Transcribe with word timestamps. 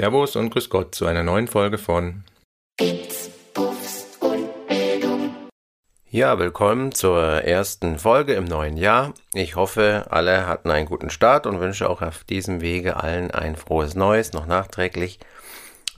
Servus 0.00 0.34
und 0.34 0.48
Grüß 0.48 0.70
Gott 0.70 0.94
zu 0.94 1.04
einer 1.04 1.22
neuen 1.22 1.46
Folge 1.46 1.76
von 1.76 2.24
Bits, 2.78 3.28
Buffs 3.52 4.06
und 4.20 4.48
Bildung. 4.66 5.34
Ja, 6.08 6.38
willkommen 6.38 6.92
zur 6.92 7.22
ersten 7.22 7.98
Folge 7.98 8.32
im 8.32 8.44
neuen 8.44 8.78
Jahr. 8.78 9.12
Ich 9.34 9.56
hoffe, 9.56 10.06
alle 10.08 10.46
hatten 10.46 10.70
einen 10.70 10.86
guten 10.86 11.10
Start 11.10 11.46
und 11.46 11.60
wünsche 11.60 11.90
auch 11.90 12.00
auf 12.00 12.24
diesem 12.24 12.62
Wege 12.62 12.96
allen 12.96 13.30
ein 13.30 13.56
frohes 13.56 13.94
Neues, 13.94 14.32
noch 14.32 14.46
nachträglich. 14.46 15.18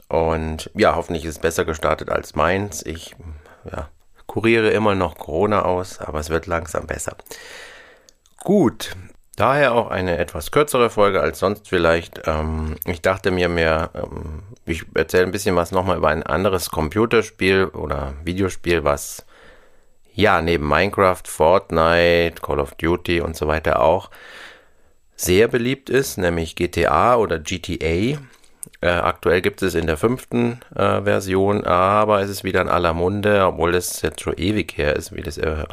Und 0.08 0.68
ja, 0.74 0.96
hoffentlich 0.96 1.24
ist 1.24 1.36
es 1.36 1.38
besser 1.38 1.64
gestartet 1.64 2.10
als 2.10 2.34
meins. 2.34 2.84
Ich 2.84 3.14
ja, 3.70 3.88
kuriere 4.26 4.70
immer 4.70 4.96
noch 4.96 5.16
Corona 5.16 5.62
aus, 5.62 6.00
aber 6.00 6.18
es 6.18 6.28
wird 6.28 6.48
langsam 6.48 6.88
besser. 6.88 7.16
Gut, 8.40 8.96
daher 9.36 9.74
auch 9.74 9.90
eine 9.90 10.18
etwas 10.18 10.50
kürzere 10.50 10.90
Folge 10.90 11.20
als 11.20 11.38
sonst 11.38 11.68
vielleicht. 11.68 12.22
Ähm, 12.26 12.76
ich 12.86 13.02
dachte 13.02 13.30
mir 13.30 13.48
mehr, 13.48 13.90
ähm, 13.94 14.42
ich 14.64 14.84
erzähle 14.94 15.24
ein 15.24 15.32
bisschen 15.32 15.56
was 15.56 15.72
nochmal 15.72 15.96
über 15.96 16.08
ein 16.08 16.22
anderes 16.22 16.70
Computerspiel 16.70 17.66
oder 17.66 18.14
Videospiel, 18.24 18.84
was 18.84 19.26
ja 20.14 20.42
neben 20.42 20.68
Minecraft, 20.68 21.22
Fortnite, 21.24 22.42
Call 22.42 22.60
of 22.60 22.74
Duty 22.74 23.20
und 23.20 23.36
so 23.36 23.46
weiter 23.46 23.80
auch 23.80 24.10
sehr 25.16 25.48
beliebt 25.48 25.88
ist, 25.88 26.18
nämlich 26.18 26.56
GTA 26.56 27.16
oder 27.16 27.38
GTA. 27.38 28.18
Äh, 28.80 28.88
aktuell 28.88 29.40
gibt 29.40 29.62
es 29.62 29.74
in 29.74 29.86
der 29.86 29.96
fünften 29.96 30.60
äh, 30.74 31.02
Version, 31.02 31.64
aber 31.64 32.20
es 32.20 32.30
ist 32.30 32.44
wieder 32.44 32.60
in 32.60 32.68
aller 32.68 32.94
Munde, 32.94 33.46
obwohl 33.46 33.74
es 33.74 34.02
jetzt 34.02 34.20
schon 34.20 34.34
ewig 34.36 34.76
her 34.76 34.96
ist, 34.96 35.14
wie 35.14 35.22
das 35.22 35.38
äh, 35.38 35.64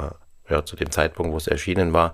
ja, 0.49 0.65
zu 0.65 0.75
dem 0.75 0.91
Zeitpunkt, 0.91 1.31
wo 1.31 1.37
es 1.37 1.47
erschienen 1.47 1.93
war. 1.93 2.13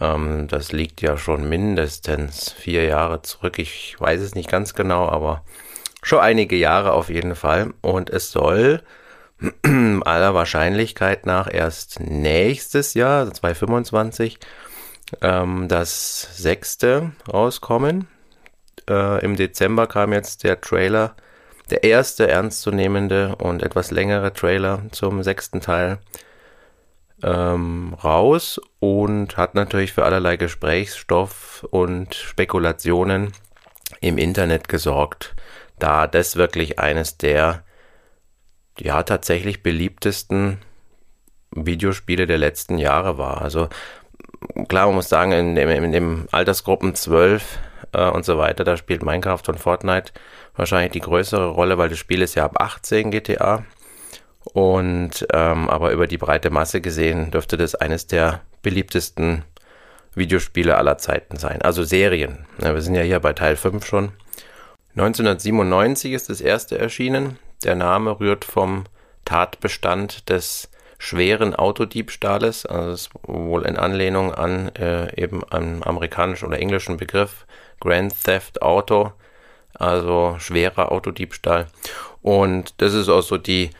Ähm, 0.00 0.48
das 0.48 0.72
liegt 0.72 1.00
ja 1.00 1.16
schon 1.16 1.48
mindestens 1.48 2.52
vier 2.52 2.84
Jahre 2.84 3.22
zurück. 3.22 3.58
Ich 3.58 3.96
weiß 3.98 4.20
es 4.20 4.34
nicht 4.34 4.50
ganz 4.50 4.74
genau, 4.74 5.08
aber 5.08 5.44
schon 6.02 6.20
einige 6.20 6.56
Jahre 6.56 6.92
auf 6.92 7.08
jeden 7.08 7.34
Fall. 7.34 7.72
Und 7.80 8.10
es 8.10 8.30
soll 8.30 8.82
aller 9.62 10.34
Wahrscheinlichkeit 10.34 11.26
nach 11.26 11.52
erst 11.52 12.00
nächstes 12.00 12.94
Jahr, 12.94 13.20
also 13.20 13.32
2025, 13.32 14.38
ähm, 15.20 15.68
das 15.68 16.36
sechste 16.36 17.12
rauskommen. 17.32 18.08
Äh, 18.88 19.24
Im 19.24 19.36
Dezember 19.36 19.86
kam 19.86 20.12
jetzt 20.12 20.44
der 20.44 20.60
Trailer, 20.60 21.14
der 21.70 21.84
erste 21.84 22.28
ernstzunehmende 22.28 23.36
und 23.36 23.62
etwas 23.62 23.90
längere 23.90 24.32
Trailer 24.32 24.82
zum 24.90 25.22
sechsten 25.22 25.60
Teil 25.60 25.98
ähm, 27.22 27.94
raus 28.02 28.60
und 28.80 29.36
hat 29.36 29.54
natürlich 29.54 29.92
für 29.92 30.04
allerlei 30.04 30.36
Gesprächsstoff 30.36 31.66
und 31.70 32.14
Spekulationen 32.14 33.32
im 34.00 34.18
Internet 34.18 34.68
gesorgt, 34.68 35.34
da 35.78 36.06
das 36.06 36.36
wirklich 36.36 36.78
eines 36.78 37.18
der 37.18 37.64
ja 38.78 39.02
tatsächlich 39.02 39.62
beliebtesten 39.62 40.58
Videospiele 41.54 42.26
der 42.26 42.38
letzten 42.38 42.78
Jahre 42.78 43.18
war. 43.18 43.42
Also 43.42 43.68
klar, 44.68 44.86
man 44.86 44.96
muss 44.96 45.08
sagen, 45.08 45.32
in 45.32 45.54
dem, 45.54 45.68
in 45.68 45.92
dem 45.92 46.28
Altersgruppen 46.32 46.94
12 46.94 47.58
äh, 47.92 48.08
und 48.08 48.24
so 48.24 48.38
weiter, 48.38 48.64
da 48.64 48.76
spielt 48.76 49.04
Minecraft 49.04 49.42
und 49.48 49.60
Fortnite 49.60 50.12
wahrscheinlich 50.56 50.92
die 50.92 51.00
größere 51.00 51.48
Rolle, 51.48 51.78
weil 51.78 51.88
das 51.88 51.98
Spiel 51.98 52.22
ist 52.22 52.34
ja 52.34 52.44
ab 52.44 52.60
18 52.60 53.10
GTA. 53.10 53.64
Und 54.44 55.26
ähm, 55.32 55.68
aber 55.68 55.92
über 55.92 56.06
die 56.06 56.18
breite 56.18 56.50
Masse 56.50 56.80
gesehen 56.80 57.30
dürfte 57.30 57.56
das 57.56 57.74
eines 57.74 58.06
der 58.06 58.40
beliebtesten 58.62 59.44
Videospiele 60.14 60.76
aller 60.76 60.98
Zeiten 60.98 61.36
sein. 61.36 61.62
Also 61.62 61.84
Serien. 61.84 62.46
Ja, 62.60 62.74
wir 62.74 62.82
sind 62.82 62.94
ja 62.94 63.02
hier 63.02 63.20
bei 63.20 63.32
Teil 63.32 63.56
5 63.56 63.84
schon. 63.86 64.12
1997 64.94 66.12
ist 66.12 66.28
das 66.28 66.40
erste 66.40 66.78
erschienen. 66.78 67.38
Der 67.64 67.74
Name 67.76 68.20
rührt 68.20 68.44
vom 68.44 68.84
Tatbestand 69.24 70.28
des 70.28 70.68
schweren 70.98 71.54
Autodiebstahles, 71.54 72.66
also 72.66 73.10
wohl 73.22 73.62
in 73.62 73.76
Anlehnung 73.76 74.34
an 74.34 74.68
äh, 74.76 75.20
eben 75.20 75.42
einen 75.50 75.82
amerikanischen 75.82 76.46
oder 76.46 76.58
englischen 76.58 76.96
Begriff 76.96 77.46
Grand 77.80 78.14
Theft 78.22 78.62
Auto, 78.62 79.12
also 79.74 80.36
schwerer 80.38 80.92
Autodiebstahl. 80.92 81.66
Und 82.20 82.80
das 82.80 82.94
ist 82.94 83.08
auch 83.08 83.22
so 83.22 83.38
die 83.38 83.70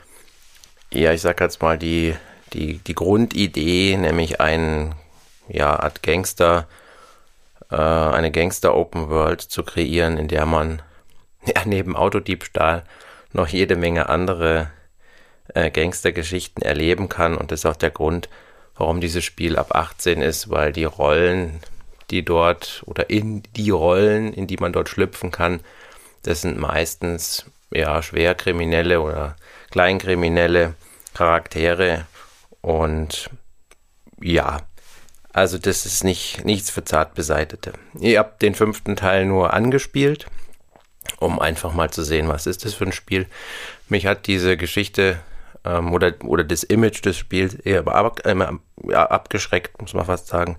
ja, 0.93 1.13
ich 1.13 1.21
sag 1.21 1.39
jetzt 1.41 1.61
mal, 1.61 1.77
die, 1.77 2.15
die, 2.53 2.77
die 2.77 2.95
Grundidee, 2.95 3.97
nämlich 3.97 4.39
ein, 4.39 4.95
ja, 5.47 5.79
Art 5.79 6.03
Gangster, 6.03 6.67
äh, 7.71 7.75
eine 7.75 8.31
Gangster 8.31 8.75
Open 8.75 9.09
World 9.09 9.41
zu 9.41 9.63
kreieren, 9.63 10.17
in 10.17 10.27
der 10.27 10.45
man 10.45 10.81
ja, 11.45 11.61
neben 11.65 11.95
Autodiebstahl 11.95 12.83
noch 13.31 13.47
jede 13.47 13.75
Menge 13.75 14.09
andere 14.09 14.71
äh, 15.53 15.71
Gangstergeschichten 15.71 16.63
erleben 16.63 17.09
kann. 17.09 17.35
Und 17.35 17.51
das 17.51 17.61
ist 17.61 17.65
auch 17.65 17.75
der 17.75 17.91
Grund, 17.91 18.29
warum 18.75 19.01
dieses 19.01 19.23
Spiel 19.23 19.57
ab 19.57 19.75
18 19.75 20.21
ist, 20.21 20.49
weil 20.49 20.71
die 20.71 20.85
Rollen, 20.85 21.59
die 22.11 22.23
dort 22.23 22.83
oder 22.85 23.09
in 23.09 23.43
die 23.55 23.71
Rollen, 23.71 24.33
in 24.33 24.47
die 24.47 24.57
man 24.57 24.73
dort 24.73 24.89
schlüpfen 24.89 25.31
kann, 25.31 25.61
das 26.23 26.41
sind 26.41 26.57
meistens 26.57 27.45
ja 27.71 28.01
Schwerkriminelle 28.01 29.01
oder 29.01 29.35
Kleinkriminelle, 29.71 30.75
Charaktere 31.13 32.05
und 32.61 33.29
ja, 34.21 34.61
also 35.31 35.57
das 35.57 35.85
ist 35.85 36.03
nicht 36.03 36.45
nichts 36.45 36.69
für 36.69 36.83
zart 36.83 37.15
beseitete. 37.15 37.73
Ich 37.99 38.17
habe 38.17 38.33
den 38.41 38.55
fünften 38.55 38.95
Teil 38.95 39.25
nur 39.25 39.53
angespielt, 39.53 40.27
um 41.19 41.39
einfach 41.39 41.73
mal 41.73 41.89
zu 41.89 42.03
sehen, 42.03 42.27
was 42.27 42.47
ist 42.47 42.65
das 42.65 42.73
für 42.73 42.85
ein 42.85 42.91
Spiel. 42.91 43.27
Mich 43.89 44.05
hat 44.05 44.27
diese 44.27 44.57
Geschichte 44.57 45.19
ähm, 45.65 45.93
oder, 45.93 46.13
oder 46.23 46.43
das 46.43 46.63
Image 46.63 47.03
des 47.03 47.17
Spiels 47.17 47.55
eher 47.55 47.87
ab, 47.87 48.21
äh, 48.25 48.93
abgeschreckt, 48.93 49.81
muss 49.81 49.93
man 49.93 50.05
fast 50.05 50.27
sagen. 50.27 50.57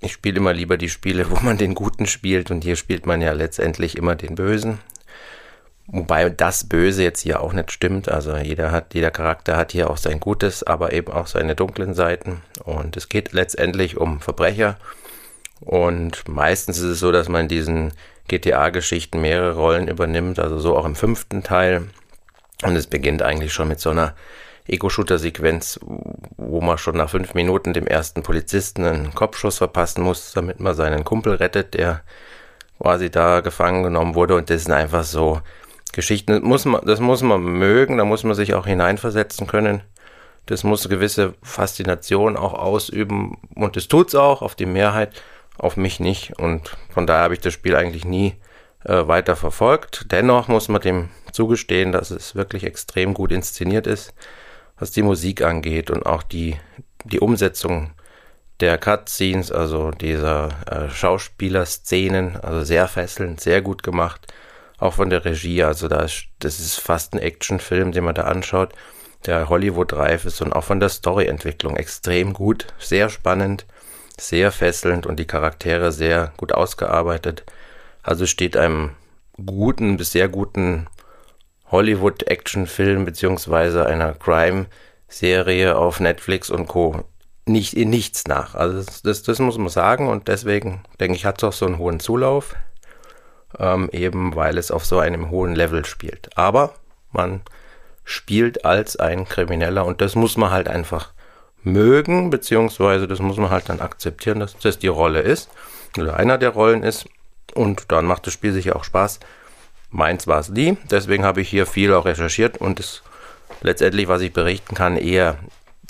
Ich 0.00 0.12
spiele 0.12 0.38
immer 0.38 0.54
lieber 0.54 0.76
die 0.76 0.88
Spiele, 0.88 1.30
wo 1.30 1.36
man 1.40 1.58
den 1.58 1.74
Guten 1.74 2.06
spielt 2.06 2.50
und 2.50 2.64
hier 2.64 2.76
spielt 2.76 3.06
man 3.06 3.20
ja 3.20 3.32
letztendlich 3.32 3.96
immer 3.96 4.14
den 4.14 4.34
Bösen. 4.34 4.78
Wobei 5.92 6.30
das 6.30 6.68
Böse 6.68 7.02
jetzt 7.02 7.20
hier 7.20 7.40
auch 7.40 7.52
nicht 7.52 7.72
stimmt. 7.72 8.08
Also 8.08 8.36
jeder 8.36 8.70
hat, 8.70 8.94
jeder 8.94 9.10
Charakter 9.10 9.56
hat 9.56 9.72
hier 9.72 9.90
auch 9.90 9.96
sein 9.96 10.20
Gutes, 10.20 10.62
aber 10.62 10.92
eben 10.92 11.12
auch 11.12 11.26
seine 11.26 11.56
dunklen 11.56 11.94
Seiten. 11.94 12.42
Und 12.64 12.96
es 12.96 13.08
geht 13.08 13.32
letztendlich 13.32 13.96
um 13.96 14.20
Verbrecher. 14.20 14.76
Und 15.60 16.28
meistens 16.28 16.78
ist 16.78 16.84
es 16.84 17.00
so, 17.00 17.10
dass 17.10 17.28
man 17.28 17.42
in 17.42 17.48
diesen 17.48 17.92
GTA-Geschichten 18.28 19.20
mehrere 19.20 19.56
Rollen 19.56 19.88
übernimmt, 19.88 20.38
also 20.38 20.58
so 20.60 20.76
auch 20.76 20.84
im 20.84 20.94
fünften 20.94 21.42
Teil. 21.42 21.88
Und 22.62 22.76
es 22.76 22.86
beginnt 22.86 23.22
eigentlich 23.22 23.52
schon 23.52 23.66
mit 23.66 23.80
so 23.80 23.90
einer 23.90 24.14
Ego-Shooter-Sequenz, 24.68 25.80
wo 26.36 26.60
man 26.60 26.78
schon 26.78 26.96
nach 26.96 27.10
fünf 27.10 27.34
Minuten 27.34 27.72
dem 27.72 27.88
ersten 27.88 28.22
Polizisten 28.22 28.84
einen 28.84 29.14
Kopfschuss 29.14 29.58
verpassen 29.58 30.04
muss, 30.04 30.32
damit 30.34 30.60
man 30.60 30.74
seinen 30.76 31.02
Kumpel 31.02 31.34
rettet, 31.34 31.74
der 31.74 32.02
quasi 32.80 33.10
da 33.10 33.40
gefangen 33.40 33.82
genommen 33.82 34.14
wurde. 34.14 34.36
Und 34.36 34.50
das 34.50 34.64
sind 34.64 34.72
einfach 34.72 35.02
so 35.02 35.40
Geschichten. 35.92 36.32
Das 36.32 36.42
muss 36.42 36.64
man, 36.64 36.84
das 36.84 37.00
muss 37.00 37.22
man 37.22 37.42
mögen, 37.42 37.98
da 37.98 38.04
muss 38.04 38.24
man 38.24 38.34
sich 38.34 38.54
auch 38.54 38.66
hineinversetzen 38.66 39.46
können. 39.46 39.82
Das 40.46 40.64
muss 40.64 40.84
eine 40.84 40.94
gewisse 40.94 41.34
Faszination 41.42 42.36
auch 42.36 42.54
ausüben 42.54 43.38
und 43.54 43.76
das 43.76 43.88
tut's 43.88 44.14
auch, 44.14 44.42
auf 44.42 44.54
die 44.54 44.66
Mehrheit, 44.66 45.12
auf 45.58 45.76
mich 45.76 46.00
nicht. 46.00 46.38
Und 46.38 46.76
von 46.92 47.06
daher 47.06 47.24
habe 47.24 47.34
ich 47.34 47.40
das 47.40 47.52
Spiel 47.52 47.76
eigentlich 47.76 48.04
nie 48.04 48.34
äh, 48.84 49.06
weiter 49.06 49.36
verfolgt. 49.36 50.06
Dennoch 50.10 50.48
muss 50.48 50.68
man 50.68 50.80
dem 50.80 51.10
zugestehen, 51.32 51.92
dass 51.92 52.10
es 52.10 52.34
wirklich 52.34 52.64
extrem 52.64 53.14
gut 53.14 53.32
inszeniert 53.32 53.86
ist, 53.86 54.14
was 54.78 54.90
die 54.90 55.02
Musik 55.02 55.42
angeht 55.42 55.90
und 55.90 56.06
auch 56.06 56.22
die, 56.22 56.56
die 57.04 57.20
Umsetzung 57.20 57.90
der 58.60 58.76
Cutscenes, 58.78 59.52
also 59.52 59.90
dieser 59.90 60.48
äh, 60.66 60.90
Schauspielerszenen, 60.90 62.36
also 62.36 62.62
sehr 62.64 62.88
fesselnd, 62.88 63.40
sehr 63.40 63.62
gut 63.62 63.82
gemacht 63.82 64.26
auch 64.80 64.94
von 64.94 65.10
der 65.10 65.24
Regie. 65.24 65.62
Also 65.62 65.86
da 65.88 66.00
ist, 66.00 66.24
das 66.40 66.58
ist 66.58 66.80
fast 66.80 67.14
ein 67.14 67.20
Actionfilm, 67.20 67.92
den 67.92 68.04
man 68.04 68.14
da 68.14 68.22
anschaut, 68.22 68.72
der 69.26 69.48
Hollywood-reif 69.48 70.24
ist 70.24 70.40
und 70.40 70.52
auch 70.52 70.64
von 70.64 70.80
der 70.80 70.88
Storyentwicklung 70.88 71.76
extrem 71.76 72.32
gut, 72.32 72.66
sehr 72.78 73.10
spannend, 73.10 73.66
sehr 74.18 74.50
fesselnd 74.50 75.06
und 75.06 75.18
die 75.18 75.26
Charaktere 75.26 75.92
sehr 75.92 76.32
gut 76.36 76.52
ausgearbeitet. 76.52 77.44
Also 78.02 78.26
steht 78.26 78.56
einem 78.56 78.90
guten 79.44 79.98
bis 79.98 80.12
sehr 80.12 80.28
guten 80.28 80.86
Hollywood-Actionfilm 81.70 83.04
beziehungsweise 83.04 83.86
einer 83.86 84.14
Crime-Serie 84.14 85.76
auf 85.76 86.00
Netflix 86.00 86.50
und 86.50 86.66
Co. 86.66 87.04
nicht 87.46 87.74
in 87.74 87.90
nichts 87.90 88.26
nach. 88.26 88.54
Also 88.54 88.78
das, 88.78 89.02
das, 89.02 89.22
das 89.22 89.38
muss 89.38 89.58
man 89.58 89.68
sagen 89.68 90.08
und 90.08 90.28
deswegen 90.28 90.82
denke 90.98 91.16
ich, 91.16 91.26
hat 91.26 91.38
es 91.38 91.44
auch 91.44 91.52
so 91.52 91.66
einen 91.66 91.78
hohen 91.78 92.00
Zulauf 92.00 92.56
ähm, 93.58 93.88
eben 93.92 94.34
weil 94.36 94.58
es 94.58 94.70
auf 94.70 94.84
so 94.84 94.98
einem 94.98 95.30
hohen 95.30 95.54
Level 95.54 95.84
spielt. 95.84 96.30
Aber 96.36 96.74
man 97.12 97.42
spielt 98.04 98.64
als 98.64 98.96
ein 98.96 99.26
Krimineller 99.26 99.84
und 99.84 100.00
das 100.00 100.14
muss 100.14 100.36
man 100.36 100.50
halt 100.50 100.68
einfach 100.68 101.12
mögen, 101.62 102.30
beziehungsweise 102.30 103.06
das 103.06 103.20
muss 103.20 103.36
man 103.36 103.50
halt 103.50 103.68
dann 103.68 103.80
akzeptieren, 103.80 104.40
dass 104.40 104.58
das 104.58 104.78
die 104.78 104.88
Rolle 104.88 105.20
ist 105.20 105.50
oder 105.98 106.16
einer 106.16 106.38
der 106.38 106.50
Rollen 106.50 106.82
ist 106.82 107.06
und 107.54 107.92
dann 107.92 108.06
macht 108.06 108.26
das 108.26 108.32
Spiel 108.32 108.52
sicher 108.52 108.76
auch 108.76 108.84
Spaß. 108.84 109.20
Meins 109.90 110.26
war 110.26 110.38
es 110.38 110.48
nie, 110.48 110.78
deswegen 110.90 111.24
habe 111.24 111.40
ich 111.40 111.48
hier 111.48 111.66
viel 111.66 111.92
auch 111.92 112.04
recherchiert 112.04 112.58
und 112.58 112.80
es 112.80 113.02
letztendlich, 113.60 114.08
was 114.08 114.22
ich 114.22 114.32
berichten 114.32 114.74
kann, 114.74 114.96
eher 114.96 115.36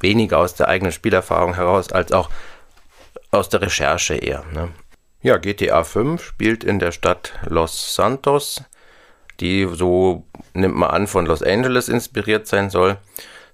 weniger 0.01 0.39
aus 0.39 0.55
der 0.55 0.69
eigenen 0.69 0.93
Spielerfahrung 0.93 1.55
heraus, 1.55 1.93
als 1.93 2.13
auch 2.13 2.31
aus 3.31 3.49
der 3.49 3.63
Recherche 3.63 4.15
eher. 4.15 4.45
Ne? 4.53 4.69
Ja, 5.23 5.37
GTA 5.37 5.85
5 5.85 6.25
spielt 6.25 6.65
in 6.65 6.79
der 6.79 6.93
Stadt 6.93 7.35
Los 7.47 7.95
Santos, 7.95 8.65
die 9.39 9.69
so 9.71 10.25
nimmt 10.55 10.77
man 10.77 10.89
an 10.89 11.07
von 11.07 11.27
Los 11.27 11.43
Angeles 11.43 11.91
inspiriert 11.91 12.47
sein 12.47 12.71
soll. 12.71 12.97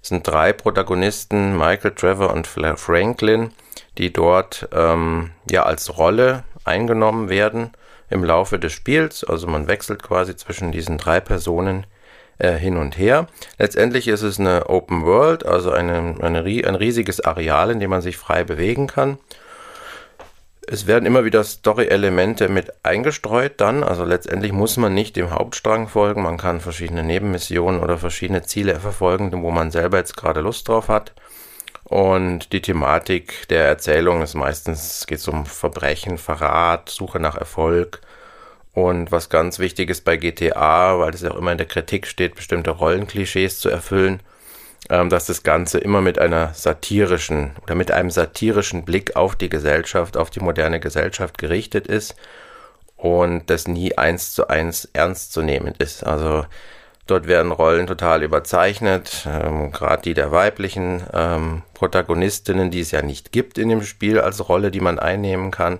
Es 0.01 0.07
sind 0.07 0.25
drei 0.25 0.53
Protagonisten, 0.53 1.57
Michael, 1.57 1.91
Trevor 1.91 2.31
und 2.31 2.47
Franklin, 2.47 3.51
die 3.97 4.13
dort 4.13 4.69
ähm, 4.71 5.31
ja 5.51 5.63
als 5.63 5.97
Rolle 5.97 6.45
eingenommen 6.63 7.27
werden 7.27 7.71
im 8.09 8.23
Laufe 8.23 8.59
des 8.59 8.71
Spiels. 8.71 9.25
Also 9.25 9.47
man 9.47 9.67
wechselt 9.67 10.01
quasi 10.01 10.37
zwischen 10.37 10.71
diesen 10.71 10.97
drei 10.97 11.19
Personen 11.19 11.85
äh, 12.37 12.53
hin 12.53 12.77
und 12.77 12.97
her. 12.97 13.27
Letztendlich 13.57 14.07
ist 14.07 14.21
es 14.21 14.39
eine 14.39 14.69
Open 14.69 15.03
World, 15.03 15.45
also 15.45 15.71
eine, 15.71 16.15
eine, 16.21 16.39
ein 16.39 16.75
riesiges 16.75 17.19
Areal, 17.19 17.71
in 17.71 17.81
dem 17.81 17.89
man 17.89 18.01
sich 18.01 18.15
frei 18.15 18.45
bewegen 18.45 18.87
kann. 18.87 19.17
Es 20.69 20.85
werden 20.85 21.05
immer 21.05 21.23
wieder 21.23 21.45
Story-Elemente 21.45 22.49
mit 22.49 22.73
eingestreut 22.83 23.61
dann, 23.61 23.85
also 23.85 24.03
letztendlich 24.03 24.51
muss 24.51 24.75
man 24.75 24.93
nicht 24.93 25.15
dem 25.15 25.31
Hauptstrang 25.31 25.87
folgen, 25.87 26.23
man 26.23 26.37
kann 26.37 26.59
verschiedene 26.59 27.05
Nebenmissionen 27.05 27.79
oder 27.81 27.97
verschiedene 27.97 28.43
Ziele 28.43 28.77
verfolgen, 28.77 29.31
wo 29.43 29.49
man 29.49 29.71
selber 29.71 29.97
jetzt 29.97 30.17
gerade 30.17 30.41
Lust 30.41 30.67
drauf 30.67 30.89
hat. 30.89 31.13
Und 31.85 32.51
die 32.51 32.61
Thematik 32.61 33.47
der 33.47 33.63
Erzählung 33.65 34.21
ist 34.21 34.33
meistens, 34.33 35.07
geht 35.07 35.19
es 35.19 35.27
um 35.29 35.45
Verbrechen, 35.45 36.17
Verrat, 36.17 36.89
Suche 36.89 37.21
nach 37.21 37.37
Erfolg. 37.37 38.01
Und 38.73 39.09
was 39.09 39.29
ganz 39.29 39.59
wichtig 39.59 39.89
ist 39.89 40.03
bei 40.03 40.17
GTA, 40.17 40.99
weil 40.99 41.13
es 41.13 41.21
ja 41.21 41.31
auch 41.31 41.37
immer 41.37 41.53
in 41.53 41.57
der 41.57 41.67
Kritik 41.67 42.07
steht, 42.07 42.35
bestimmte 42.35 42.71
Rollenklischees 42.71 43.59
zu 43.59 43.69
erfüllen, 43.69 44.19
dass 44.87 45.25
das 45.25 45.43
Ganze 45.43 45.79
immer 45.79 46.01
mit 46.01 46.17
einer 46.19 46.53
satirischen 46.53 47.51
oder 47.63 47.75
mit 47.75 47.91
einem 47.91 48.09
satirischen 48.09 48.85
Blick 48.85 49.15
auf 49.15 49.35
die 49.35 49.49
Gesellschaft, 49.49 50.15
auf 50.17 50.29
die 50.29 50.39
moderne 50.39 50.79
Gesellschaft 50.79 51.37
gerichtet 51.37 51.87
ist 51.87 52.15
und 52.95 53.49
das 53.49 53.67
nie 53.67 53.97
eins 53.97 54.33
zu 54.33 54.47
eins 54.47 54.89
ernst 54.93 55.33
zu 55.33 55.41
nehmen 55.41 55.73
ist. 55.77 56.05
Also 56.05 56.45
Dort 57.07 57.25
werden 57.25 57.53
Rollen 57.53 57.87
total 57.87 58.21
überzeichnet, 58.21 59.25
ähm, 59.25 59.71
gerade 59.71 60.01
die 60.01 60.13
der 60.13 60.33
weiblichen 60.33 61.03
ähm, 61.13 61.63
Protagonistinnen, 61.73 62.69
die 62.69 62.81
es 62.81 62.91
ja 62.91 63.01
nicht 63.01 63.31
gibt 63.31 63.57
in 63.57 63.69
dem 63.69 63.81
Spiel 63.83 64.19
als 64.19 64.49
Rolle, 64.49 64.71
die 64.71 64.81
man 64.81 64.99
einnehmen 64.99 65.49
kann. 65.49 65.79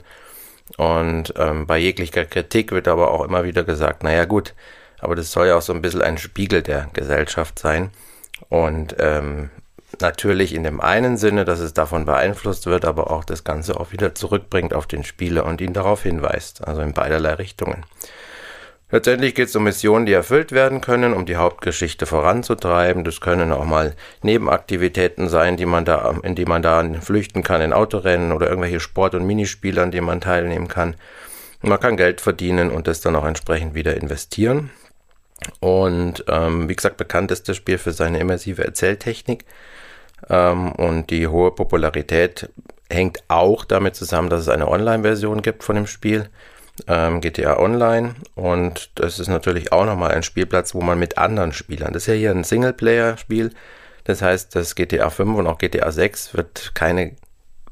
Und 0.77 1.33
ähm, 1.37 1.67
bei 1.67 1.77
jeglicher 1.77 2.23
Kritik 2.23 2.71
wird 2.71 2.87
aber 2.87 3.11
auch 3.11 3.25
immer 3.25 3.43
wieder 3.43 3.65
gesagt, 3.65 4.03
naja 4.03 4.23
gut, 4.23 4.53
aber 4.99 5.15
das 5.15 5.31
soll 5.33 5.47
ja 5.47 5.57
auch 5.57 5.61
so 5.61 5.73
ein 5.73 5.81
bisschen 5.81 6.01
ein 6.01 6.17
Spiegel 6.17 6.61
der 6.61 6.89
Gesellschaft 6.93 7.59
sein. 7.59 7.91
Und 8.49 8.95
ähm, 8.99 9.49
natürlich 10.01 10.53
in 10.53 10.63
dem 10.63 10.81
einen 10.81 11.17
Sinne, 11.17 11.45
dass 11.45 11.59
es 11.59 11.73
davon 11.73 12.05
beeinflusst 12.05 12.65
wird, 12.65 12.85
aber 12.85 13.11
auch 13.11 13.23
das 13.23 13.43
Ganze 13.43 13.79
auch 13.79 13.91
wieder 13.91 14.15
zurückbringt 14.15 14.73
auf 14.73 14.87
den 14.87 15.03
Spieler 15.03 15.45
und 15.45 15.61
ihn 15.61 15.73
darauf 15.73 16.03
hinweist, 16.03 16.67
also 16.67 16.81
in 16.81 16.93
beiderlei 16.93 17.33
Richtungen. 17.33 17.83
Letztendlich 18.89 19.35
geht 19.35 19.49
es 19.49 19.55
um 19.57 19.65
Missionen, 19.65 20.05
die 20.05 20.13
erfüllt 20.13 20.53
werden 20.53 20.79
können, 20.79 21.13
um 21.13 21.25
die 21.25 21.35
Hauptgeschichte 21.35 22.05
voranzutreiben. 22.05 23.03
Das 23.03 23.19
können 23.19 23.51
auch 23.51 23.65
mal 23.65 23.93
Nebenaktivitäten 24.21 25.27
sein, 25.27 25.57
die 25.57 25.65
man 25.65 25.83
da, 25.83 26.15
in 26.23 26.35
die 26.35 26.45
man 26.45 26.61
da 26.61 26.81
flüchten 27.01 27.43
kann, 27.43 27.59
in 27.59 27.73
Autorennen 27.73 28.31
oder 28.31 28.47
irgendwelche 28.47 28.79
Sport- 28.79 29.13
und 29.13 29.27
Minispiele, 29.27 29.81
an 29.81 29.91
denen 29.91 30.07
man 30.07 30.21
teilnehmen 30.21 30.69
kann. 30.69 30.95
Man 31.61 31.79
kann 31.81 31.97
Geld 31.97 32.21
verdienen 32.21 32.71
und 32.71 32.87
das 32.87 33.01
dann 33.01 33.17
auch 33.17 33.25
entsprechend 33.25 33.73
wieder 33.73 33.97
investieren. 33.97 34.69
Und 35.59 36.25
ähm, 36.27 36.67
wie 36.67 36.75
gesagt, 36.75 36.97
bekannt 36.97 37.31
ist 37.31 37.47
das 37.47 37.57
Spiel 37.57 37.77
für 37.77 37.91
seine 37.91 38.19
immersive 38.19 38.63
Erzähltechnik. 38.63 39.45
Ähm, 40.29 40.71
und 40.71 41.09
die 41.09 41.27
hohe 41.27 41.51
Popularität 41.51 42.49
hängt 42.89 43.23
auch 43.27 43.65
damit 43.65 43.95
zusammen, 43.95 44.29
dass 44.29 44.41
es 44.41 44.49
eine 44.49 44.67
Online-Version 44.67 45.41
gibt 45.41 45.63
von 45.63 45.75
dem 45.75 45.87
Spiel 45.87 46.29
ähm, 46.87 47.21
GTA 47.21 47.57
Online 47.57 48.15
und 48.35 48.91
das 48.95 49.19
ist 49.19 49.27
natürlich 49.27 49.71
auch 49.71 49.85
nochmal 49.85 50.11
ein 50.11 50.23
Spielplatz, 50.23 50.75
wo 50.75 50.81
man 50.81 50.99
mit 50.99 51.17
anderen 51.17 51.51
Spielern, 51.51 51.93
das 51.93 52.03
ist 52.03 52.07
ja 52.07 52.13
hier 52.13 52.31
ein 52.31 52.43
Singleplayer-Spiel, 52.43 53.51
das 54.03 54.21
heißt, 54.21 54.55
das 54.55 54.75
GTA 54.75 55.09
5 55.09 55.37
und 55.37 55.47
auch 55.47 55.57
GTA 55.57 55.91
6 55.91 56.33
wird 56.35 56.71
keine 56.75 57.15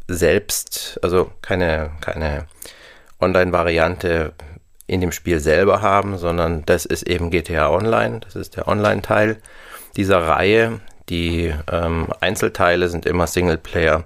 selbst, 0.07 0.99
also 1.01 1.31
keine, 1.41 1.91
keine 2.01 2.47
Online-Variante 3.19 4.33
in 4.87 5.01
dem 5.01 5.11
Spiel 5.11 5.39
selber 5.39 5.81
haben, 5.81 6.17
sondern 6.17 6.65
das 6.65 6.85
ist 6.85 7.03
eben 7.03 7.31
GTA 7.31 7.69
Online, 7.69 8.19
das 8.19 8.35
ist 8.35 8.55
der 8.55 8.67
Online-Teil 8.67 9.37
dieser 9.95 10.19
Reihe. 10.19 10.79
Die 11.09 11.53
ähm, 11.71 12.07
Einzelteile 12.19 12.89
sind 12.89 13.05
immer 13.05 13.27
Singleplayer, 13.27 14.03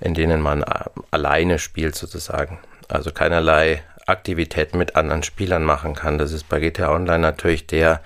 in 0.00 0.14
denen 0.14 0.40
man 0.40 0.62
äh, 0.62 0.84
alleine 1.10 1.58
spielt 1.58 1.94
sozusagen. 1.94 2.58
Also 2.88 3.10
keinerlei 3.12 3.82
Aktivitäten 4.06 4.78
mit 4.78 4.96
anderen 4.96 5.22
Spielern 5.22 5.64
machen 5.64 5.94
kann. 5.94 6.18
Das 6.18 6.32
ist 6.32 6.48
bei 6.48 6.60
GTA 6.60 6.92
Online 6.92 7.18
natürlich 7.18 7.66
der 7.66 8.00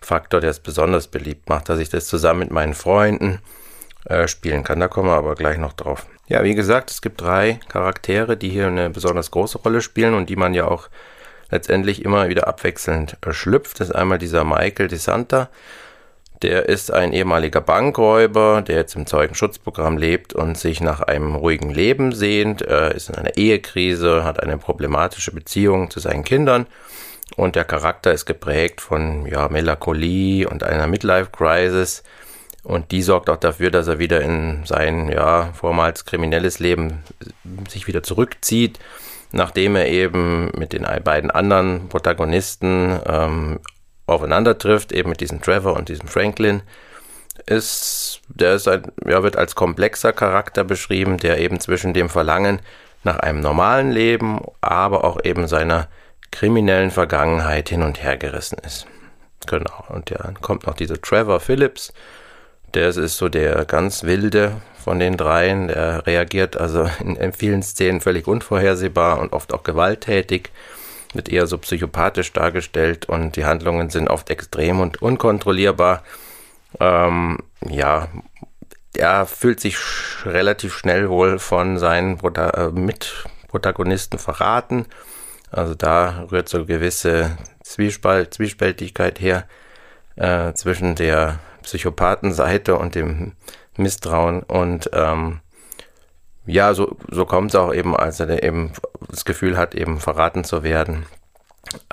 Faktor, 0.00 0.40
der 0.40 0.50
es 0.50 0.60
besonders 0.60 1.06
beliebt 1.08 1.48
macht, 1.48 1.68
dass 1.68 1.78
ich 1.78 1.88
das 1.88 2.06
zusammen 2.06 2.40
mit 2.40 2.50
meinen 2.50 2.74
Freunden 2.74 3.40
äh, 4.04 4.28
spielen 4.28 4.64
kann. 4.64 4.80
Da 4.80 4.88
kommen 4.88 5.08
wir 5.08 5.16
aber 5.16 5.34
gleich 5.34 5.58
noch 5.58 5.72
drauf. 5.72 6.06
Ja, 6.26 6.42
wie 6.42 6.54
gesagt, 6.54 6.90
es 6.90 7.02
gibt 7.02 7.20
drei 7.20 7.60
Charaktere, 7.68 8.36
die 8.36 8.48
hier 8.48 8.66
eine 8.66 8.90
besonders 8.90 9.30
große 9.30 9.58
Rolle 9.58 9.82
spielen 9.82 10.14
und 10.14 10.28
die 10.28 10.36
man 10.36 10.54
ja 10.54 10.66
auch 10.66 10.88
letztendlich 11.54 12.04
immer 12.04 12.28
wieder 12.28 12.46
abwechselnd 12.46 13.16
schlüpft. 13.30 13.80
Das 13.80 13.88
ist 13.88 13.94
einmal 13.94 14.18
dieser 14.18 14.44
Michael 14.44 14.88
DeSanta, 14.88 15.48
der 16.42 16.68
ist 16.68 16.92
ein 16.92 17.12
ehemaliger 17.12 17.60
Bankräuber, 17.62 18.60
der 18.60 18.76
jetzt 18.76 18.96
im 18.96 19.06
Zeugenschutzprogramm 19.06 19.96
lebt 19.96 20.34
und 20.34 20.58
sich 20.58 20.80
nach 20.80 21.00
einem 21.00 21.36
ruhigen 21.36 21.70
Leben 21.70 22.12
sehnt. 22.12 22.60
Er 22.60 22.94
ist 22.94 23.08
in 23.08 23.14
einer 23.14 23.36
Ehekrise, 23.38 24.24
hat 24.24 24.42
eine 24.42 24.58
problematische 24.58 25.32
Beziehung 25.32 25.90
zu 25.90 26.00
seinen 26.00 26.24
Kindern 26.24 26.66
und 27.36 27.56
der 27.56 27.64
Charakter 27.64 28.12
ist 28.12 28.26
geprägt 28.26 28.80
von 28.80 29.26
ja, 29.26 29.48
Melancholie 29.48 30.46
und 30.46 30.64
einer 30.64 30.86
Midlife-Crisis. 30.86 32.02
Und 32.62 32.92
die 32.92 33.02
sorgt 33.02 33.30
auch 33.30 33.36
dafür, 33.36 33.70
dass 33.70 33.88
er 33.88 33.98
wieder 33.98 34.20
in 34.22 34.64
sein 34.64 35.08
ja, 35.08 35.52
vormals 35.52 36.04
kriminelles 36.04 36.58
Leben 36.58 37.02
sich 37.68 37.86
wieder 37.86 38.02
zurückzieht, 38.02 38.78
nachdem 39.34 39.74
er 39.76 39.88
eben 39.88 40.50
mit 40.56 40.72
den 40.72 40.86
beiden 41.02 41.30
anderen 41.30 41.88
Protagonisten 41.88 42.98
ähm, 43.06 43.60
aufeinander 44.06 44.56
trifft, 44.56 44.92
eben 44.92 45.10
mit 45.10 45.20
diesem 45.20 45.42
Trevor 45.42 45.74
und 45.74 45.88
diesem 45.88 46.08
Franklin, 46.08 46.62
ist, 47.46 48.20
der 48.28 48.54
ist 48.54 48.68
ein, 48.68 48.92
ja, 49.04 49.22
wird 49.22 49.36
als 49.36 49.56
komplexer 49.56 50.12
Charakter 50.12 50.62
beschrieben, 50.62 51.18
der 51.18 51.38
eben 51.38 51.58
zwischen 51.58 51.92
dem 51.92 52.08
Verlangen 52.08 52.60
nach 53.02 53.18
einem 53.18 53.40
normalen 53.40 53.90
Leben, 53.90 54.40
aber 54.60 55.04
auch 55.04 55.22
eben 55.24 55.48
seiner 55.48 55.88
kriminellen 56.30 56.92
Vergangenheit 56.92 57.68
hin 57.68 57.82
und 57.82 58.02
her 58.02 58.16
gerissen 58.16 58.58
ist. 58.64 58.86
Genau. 59.46 59.84
Und 59.88 60.10
dann 60.10 60.40
kommt 60.40 60.66
noch 60.66 60.74
dieser 60.74 61.00
Trevor 61.00 61.40
Phillips. 61.40 61.92
Der 62.74 62.88
ist 62.88 63.16
so 63.16 63.28
der 63.28 63.64
ganz 63.64 64.02
wilde 64.02 64.60
von 64.82 64.98
den 64.98 65.16
dreien. 65.16 65.68
Der 65.68 66.06
reagiert 66.06 66.56
also 66.56 66.88
in, 67.00 67.32
vielen 67.32 67.62
Szenen 67.62 68.00
völlig 68.00 68.26
unvorhersehbar 68.26 69.20
und 69.20 69.32
oft 69.32 69.52
auch 69.52 69.62
gewalttätig 69.62 70.50
wird 71.12 71.28
eher 71.28 71.46
so 71.46 71.58
psychopathisch 71.58 72.32
dargestellt 72.32 73.08
und 73.08 73.36
die 73.36 73.44
Handlungen 73.44 73.88
sind 73.88 74.08
oft 74.08 74.30
extrem 74.30 74.80
und 74.80 75.00
unkontrollierbar. 75.00 76.02
Ähm, 76.80 77.38
ja, 77.68 78.08
er 78.96 79.26
fühlt 79.26 79.60
sich 79.60 79.78
sch 79.78 80.26
relativ 80.26 80.74
schnell 80.76 81.08
wohl 81.08 81.38
von 81.38 81.78
seinen 81.78 82.18
Prota 82.18 82.50
äh, 82.50 82.70
Mitprotagonisten 82.70 84.18
verraten. 84.18 84.86
Also 85.52 85.76
da 85.76 86.26
rührt 86.32 86.48
so 86.48 86.64
gewisse 86.64 87.38
Zwiespalt, 87.62 88.34
Zwiespältigkeit 88.34 89.20
her 89.20 89.44
äh, 90.16 90.52
zwischen 90.54 90.96
der 90.96 91.38
Psychopathenseite 91.64 92.76
und 92.76 92.94
dem 92.94 93.32
Misstrauen 93.76 94.42
und 94.42 94.90
ähm, 94.92 95.40
ja, 96.46 96.74
so, 96.74 96.96
so 97.10 97.24
kommt 97.24 97.50
es 97.50 97.56
auch 97.56 97.72
eben, 97.72 97.96
als 97.96 98.20
er 98.20 98.42
eben 98.42 98.72
das 99.08 99.24
Gefühl 99.24 99.56
hat, 99.56 99.74
eben 99.74 99.98
verraten 99.98 100.44
zu 100.44 100.62
werden 100.62 101.06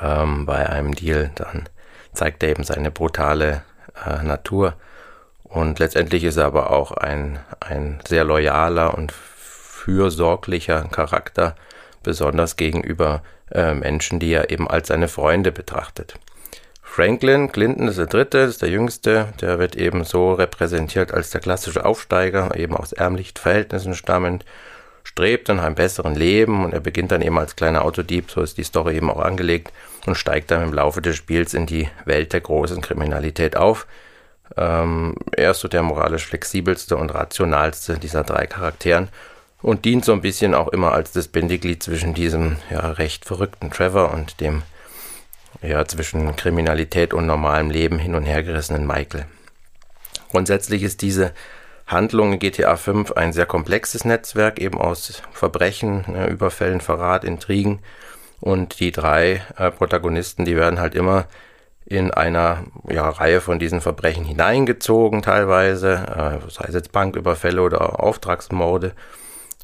ähm, 0.02 0.46
bei 0.46 0.70
einem 0.70 0.94
Deal, 0.94 1.32
dann 1.36 1.70
zeigt 2.14 2.44
er 2.44 2.50
eben 2.50 2.64
seine 2.64 2.92
brutale 2.92 3.64
äh, 4.06 4.24
Natur. 4.24 4.74
Und 5.44 5.80
letztendlich 5.80 6.24
ist 6.24 6.38
er 6.38 6.46
aber 6.46 6.72
auch 6.72 6.92
ein, 6.92 7.40
ein 7.60 8.00
sehr 8.08 8.24
loyaler 8.24 8.94
und 8.94 9.12
fürsorglicher 9.12 10.84
Charakter, 10.92 11.56
besonders 12.04 12.56
gegenüber 12.56 13.22
äh, 13.52 13.74
Menschen, 13.74 14.20
die 14.20 14.34
er 14.34 14.50
eben 14.50 14.70
als 14.70 14.90
seine 14.90 15.08
Freunde 15.08 15.52
betrachtet. 15.52 16.16
Franklin 16.94 17.50
Clinton 17.54 17.88
ist 17.88 18.00
der 18.00 18.08
dritte, 18.08 18.40
ist 18.40 18.62
der 18.62 18.68
jüngste, 18.68 19.30
der 19.40 19.60
wird 19.60 19.78
eben 19.78 20.04
so 20.04 20.34
repräsentiert 20.34 21.14
als 21.14 21.30
der 21.30 21.40
klassische 21.40 21.86
Aufsteiger, 21.86 22.54
eben 22.58 22.76
aus 22.76 22.92
ärmlichen 22.92 23.38
Verhältnissen 23.38 23.96
stammend, 23.96 24.44
strebt 25.06 25.48
nach 25.48 25.64
einem 25.64 25.76
besseren 25.76 26.16
Leben 26.16 26.66
und 26.66 26.74
er 26.74 26.82
beginnt 26.82 27.14
dann 27.14 27.22
eben 27.22 27.40
als 27.40 27.56
kleiner 27.56 27.86
Autodieb, 27.86 28.30
so 28.30 28.42
ist 28.42 28.58
die 28.58 28.66
Story 28.66 28.98
eben 28.98 29.10
auch 29.10 29.22
angelegt 29.22 29.72
und 30.06 30.16
steigt 30.16 30.52
dann 30.52 30.64
im 30.64 30.74
Laufe 30.74 31.02
des 31.02 31.16
Spiels 31.16 31.54
in 31.54 31.66
die 31.66 31.88
Welt 32.04 32.34
der 32.34 32.42
großen 32.42 32.82
Kriminalität 32.82 33.56
auf. 33.56 33.88
Ähm, 34.58 35.16
er 35.32 35.52
ist 35.52 35.62
so 35.62 35.70
der 35.70 35.84
moralisch 35.84 36.26
flexibelste 36.26 36.98
und 36.98 37.16
rationalste 37.16 38.00
dieser 38.00 38.26
drei 38.26 38.48
Charakteren 38.48 39.08
und 39.62 39.86
dient 39.86 40.04
so 40.04 40.12
ein 40.12 40.22
bisschen 40.22 40.54
auch 40.54 40.68
immer 40.68 40.92
als 40.92 41.14
das 41.14 41.30
Bindeglied 41.30 41.82
zwischen 41.82 42.14
diesem 42.14 42.58
ja 42.70 42.92
recht 42.92 43.24
verrückten 43.24 43.72
Trevor 43.72 44.14
und 44.14 44.42
dem 44.42 44.64
ja 45.62 45.86
zwischen 45.86 46.36
Kriminalität 46.36 47.14
und 47.14 47.26
normalem 47.26 47.70
Leben 47.70 48.00
hin 48.00 48.16
und 48.16 48.24
her 48.24 48.44
gerissenen 48.44 48.88
Michael. 48.88 49.26
Grundsätzlich 50.30 50.84
ist 50.84 51.02
diese 51.02 51.34
Handlung 51.88 52.34
in 52.34 52.40
GTA 52.40 52.78
5 52.78 53.12
ein 53.12 53.34
sehr 53.34 53.46
komplexes 53.46 54.06
Netzwerk, 54.06 54.60
eben 54.60 54.80
aus 54.80 55.22
Verbrechen, 55.34 56.16
äh, 56.16 56.28
Überfällen, 56.30 56.82
Verrat, 56.82 57.24
Intrigen. 57.24 57.80
Und 58.40 58.80
die 58.80 58.92
drei 58.92 59.44
äh, 59.58 59.72
Protagonisten, 59.72 60.46
die 60.46 60.56
werden 60.56 60.80
halt 60.80 60.96
immer 60.96 61.26
in 61.86 62.12
einer 62.12 62.64
ja, 62.88 63.10
Reihe 63.10 63.42
von 63.42 63.60
diesen 63.60 63.82
Verbrechen 63.82 64.24
hineingezogen, 64.24 65.22
teilweise, 65.22 65.94
äh, 65.94 66.50
sei 66.50 66.66
es 66.70 66.74
jetzt 66.74 66.94
Banküberfälle 66.94 67.62
oder 67.62 68.02
Auftragsmorde. 68.02 68.94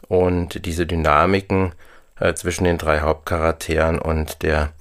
Und 0.10 0.66
diese 0.66 0.86
Dynamiken 0.86 1.74
äh, 2.20 2.34
zwischen 2.34 2.66
den 2.66 2.78
drei 2.78 3.00
Hauptcharakteren 3.00 4.00
und 4.00 4.44
der 4.44 4.74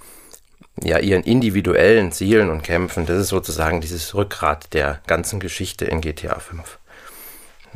ja, 0.82 0.98
ihren 0.98 1.22
individuellen 1.22 2.12
Zielen 2.12 2.50
und 2.50 2.62
Kämpfen, 2.62 3.06
das 3.06 3.18
ist 3.18 3.28
sozusagen 3.28 3.80
dieses 3.80 4.14
Rückgrat 4.14 4.72
der 4.74 5.00
ganzen 5.06 5.40
Geschichte 5.40 5.84
in 5.86 6.00
GTA 6.00 6.38
5. 6.38 6.78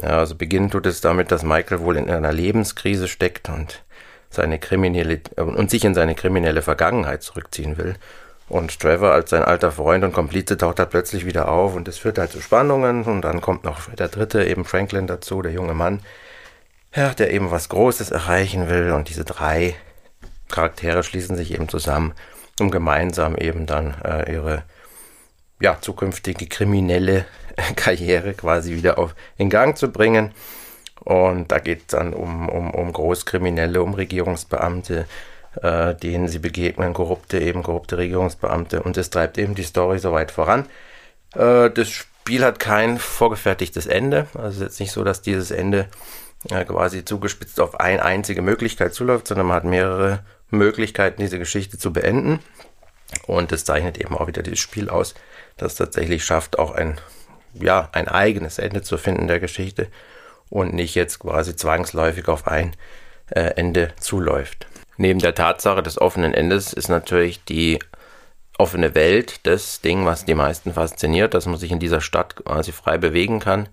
Ja, 0.03 0.19
also 0.19 0.35
beginnen 0.35 0.71
tut 0.71 0.87
es 0.87 1.01
damit, 1.01 1.31
dass 1.31 1.43
Michael 1.43 1.81
wohl 1.81 1.97
in 1.97 2.11
einer 2.11 2.33
Lebenskrise 2.33 3.09
steckt 3.09 3.49
und 3.49 3.83
seine 4.31 4.59
kriminelle 4.59 5.21
und 5.37 5.71
sich 5.71 5.85
in 5.85 5.95
seine 5.95 6.15
kriminelle 6.15 6.63
Vergangenheit 6.63 7.23
zurückziehen 7.23 7.79
will. 7.79 7.97
Und 8.49 8.81
Trevor 8.81 9.13
als 9.13 9.31
sein 9.31 9.45
alter 9.45 9.71
Freund 9.71 10.03
und 10.05 10.13
Komplize 10.13 10.57
taucht 10.57 10.79
da 10.79 10.85
plötzlich 10.85 11.25
wieder 11.25 11.49
auf 11.49 11.77
und 11.77 11.87
es 11.89 11.99
führt 11.99 12.19
halt 12.19 12.33
zu 12.33 12.41
Spannungen 12.41 13.05
und 13.05 13.23
dann 13.23 13.41
kommt 13.41 13.65
noch 13.65 13.93
der 13.95 14.09
dritte, 14.09 14.45
eben 14.45 14.65
Franklin 14.65 15.07
dazu, 15.07 15.41
der 15.41 15.53
junge 15.53 15.75
Mann, 15.75 16.01
ja, 16.95 17.15
der 17.15 17.33
eben 17.33 17.51
was 17.51 17.69
Großes 17.69 18.11
erreichen 18.11 18.69
will 18.69 18.91
und 18.91 19.09
diese 19.09 19.25
drei 19.25 19.77
Charaktere 20.49 21.05
schließen 21.05 21.37
sich 21.37 21.53
eben 21.53 21.69
zusammen 21.69 22.13
um 22.61 22.71
gemeinsam 22.71 23.37
eben 23.37 23.67
dann 23.67 23.95
äh, 24.05 24.33
ihre 24.33 24.63
ja, 25.61 25.79
zukünftige 25.81 26.47
kriminelle 26.47 27.27
Karriere 27.77 28.35
quasi 28.35 28.75
wieder 28.75 28.99
auf, 28.99 29.15
in 29.37 29.51
Gang 29.51 29.77
zu 29.77 29.91
bringen. 29.93 30.33
Und 31.05 31.51
da 31.51 31.59
geht 31.59 31.81
es 31.81 31.87
dann 31.89 32.13
um, 32.13 32.49
um, 32.49 32.71
um 32.73 32.93
Großkriminelle, 32.93 33.83
um 33.83 33.95
Regierungsbeamte, 33.95 35.07
äh, 35.63 35.95
denen 35.95 36.29
sie 36.29 36.39
begegnen, 36.39 36.93
korrupte, 36.93 37.39
eben 37.39 37.63
korrupte 37.63 37.99
Regierungsbeamte. 37.99 38.83
Und 38.83 38.97
es 38.97 39.11
treibt 39.11 39.39
eben 39.39 39.55
die 39.55 39.63
Story 39.63 39.99
so 39.99 40.13
weit 40.13 40.31
voran. 40.31 40.67
Äh, 41.35 41.71
das 41.71 41.89
Spiel 41.89 42.45
hat 42.45 42.61
kein 42.61 42.99
vorgefertigtes 42.99 43.87
Ende. 43.87 44.27
Also 44.35 44.49
es 44.49 44.57
ist 44.57 44.63
jetzt 44.63 44.81
nicht 44.81 44.93
so, 44.93 45.05
dass 45.05 45.23
dieses 45.23 45.51
Ende 45.51 45.89
äh, 46.51 46.65
quasi 46.65 47.05
zugespitzt 47.05 47.61
auf 47.61 47.81
eine 47.81 48.05
einzige 48.05 48.43
Möglichkeit 48.43 48.95
zuläuft, 48.95 49.27
sondern 49.27 49.47
man 49.47 49.57
hat 49.57 49.65
mehrere 49.65 50.21
Möglichkeiten, 50.51 51.21
diese 51.21 51.39
Geschichte 51.39 51.79
zu 51.79 51.93
beenden. 51.93 52.41
Und 53.27 53.53
es 53.53 53.65
zeichnet 53.65 53.99
eben 53.99 54.17
auch 54.17 54.27
wieder 54.27 54.43
dieses 54.43 54.61
Spiel 54.61 54.89
aus, 54.89 55.15
das 55.57 55.75
tatsächlich 55.75 56.25
schafft, 56.25 56.59
auch 56.59 56.71
ein, 56.73 57.01
ja, 57.55 57.89
ein 57.93 58.09
eigenes 58.09 58.59
Ende 58.59 58.83
zu 58.83 58.99
finden 58.99 59.27
der 59.27 59.41
Geschichte 59.41 59.89
und 60.49 60.75
nicht 60.75 60.95
jetzt 60.95 61.19
quasi 61.21 61.57
zwangsläufig 61.57 62.29
auf 62.29 62.47
ein 62.47 62.77
äh, 63.31 63.53
Ende 63.57 63.93
zuläuft. 63.99 64.67
Neben 64.97 65.21
der 65.21 65.35
Tatsache 65.35 65.83
des 65.83 66.01
offenen 66.01 66.35
Endes 66.35 66.73
ist 66.73 66.89
natürlich 66.89 67.45
die 67.45 67.79
offene 68.59 68.95
Welt 68.95 69.47
das 69.47 69.81
Ding, 69.81 70.05
was 70.05 70.27
die 70.27 70.35
meisten 70.35 70.75
fasziniert, 70.75 71.33
dass 71.33 71.47
man 71.47 71.57
sich 71.57 71.73
in 71.73 71.79
dieser 71.79 72.03
Stadt 72.03 72.37
quasi 72.37 72.73
frei 72.73 72.99
bewegen 72.99 73.41
kann 73.41 73.69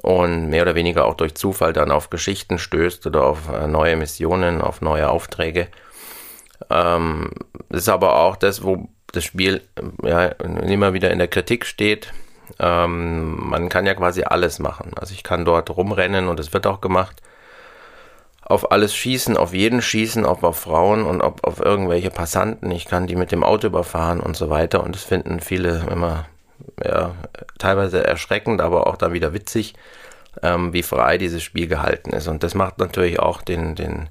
und 0.00 0.48
mehr 0.48 0.62
oder 0.62 0.74
weniger 0.74 1.04
auch 1.06 1.14
durch 1.14 1.34
Zufall 1.34 1.72
dann 1.72 1.90
auf 1.90 2.10
Geschichten 2.10 2.58
stößt 2.58 3.06
oder 3.06 3.24
auf 3.24 3.48
äh, 3.48 3.66
neue 3.66 3.96
Missionen, 3.96 4.60
auf 4.62 4.80
neue 4.80 5.10
Aufträge 5.10 5.66
ähm, 6.70 7.30
das 7.68 7.82
ist 7.82 7.88
aber 7.88 8.16
auch 8.16 8.36
das, 8.36 8.62
wo 8.62 8.88
das 9.12 9.24
Spiel 9.24 9.62
ja, 10.02 10.26
immer 10.26 10.92
wieder 10.94 11.10
in 11.10 11.18
der 11.18 11.28
Kritik 11.28 11.66
steht. 11.66 12.12
Ähm, 12.58 13.48
man 13.48 13.68
kann 13.68 13.86
ja 13.86 13.94
quasi 13.94 14.24
alles 14.24 14.58
machen. 14.58 14.92
Also 14.96 15.14
ich 15.14 15.22
kann 15.22 15.44
dort 15.44 15.70
rumrennen 15.70 16.28
und 16.28 16.40
es 16.40 16.52
wird 16.52 16.66
auch 16.66 16.80
gemacht. 16.80 17.22
Auf 18.42 18.72
alles 18.72 18.94
schießen, 18.94 19.36
auf 19.36 19.54
jeden 19.54 19.80
schießen, 19.80 20.26
ob 20.26 20.42
auf 20.42 20.58
Frauen 20.58 21.04
und 21.04 21.22
ob 21.22 21.46
auf 21.46 21.60
irgendwelche 21.60 22.10
Passanten. 22.10 22.70
Ich 22.70 22.86
kann 22.86 23.06
die 23.06 23.16
mit 23.16 23.32
dem 23.32 23.44
Auto 23.44 23.68
überfahren 23.68 24.20
und 24.20 24.36
so 24.36 24.50
weiter. 24.50 24.82
Und 24.82 24.94
das 24.94 25.04
finden 25.04 25.40
viele 25.40 25.86
immer 25.90 26.26
ja, 26.84 27.14
teilweise 27.58 28.04
erschreckend, 28.04 28.60
aber 28.60 28.86
auch 28.86 28.96
dann 28.96 29.12
wieder 29.12 29.32
witzig, 29.32 29.74
ähm, 30.42 30.72
wie 30.72 30.82
frei 30.82 31.18
dieses 31.18 31.42
Spiel 31.42 31.68
gehalten 31.68 32.10
ist. 32.10 32.28
Und 32.28 32.42
das 32.42 32.54
macht 32.54 32.78
natürlich 32.78 33.20
auch 33.20 33.42
den, 33.42 33.74
den, 33.74 34.08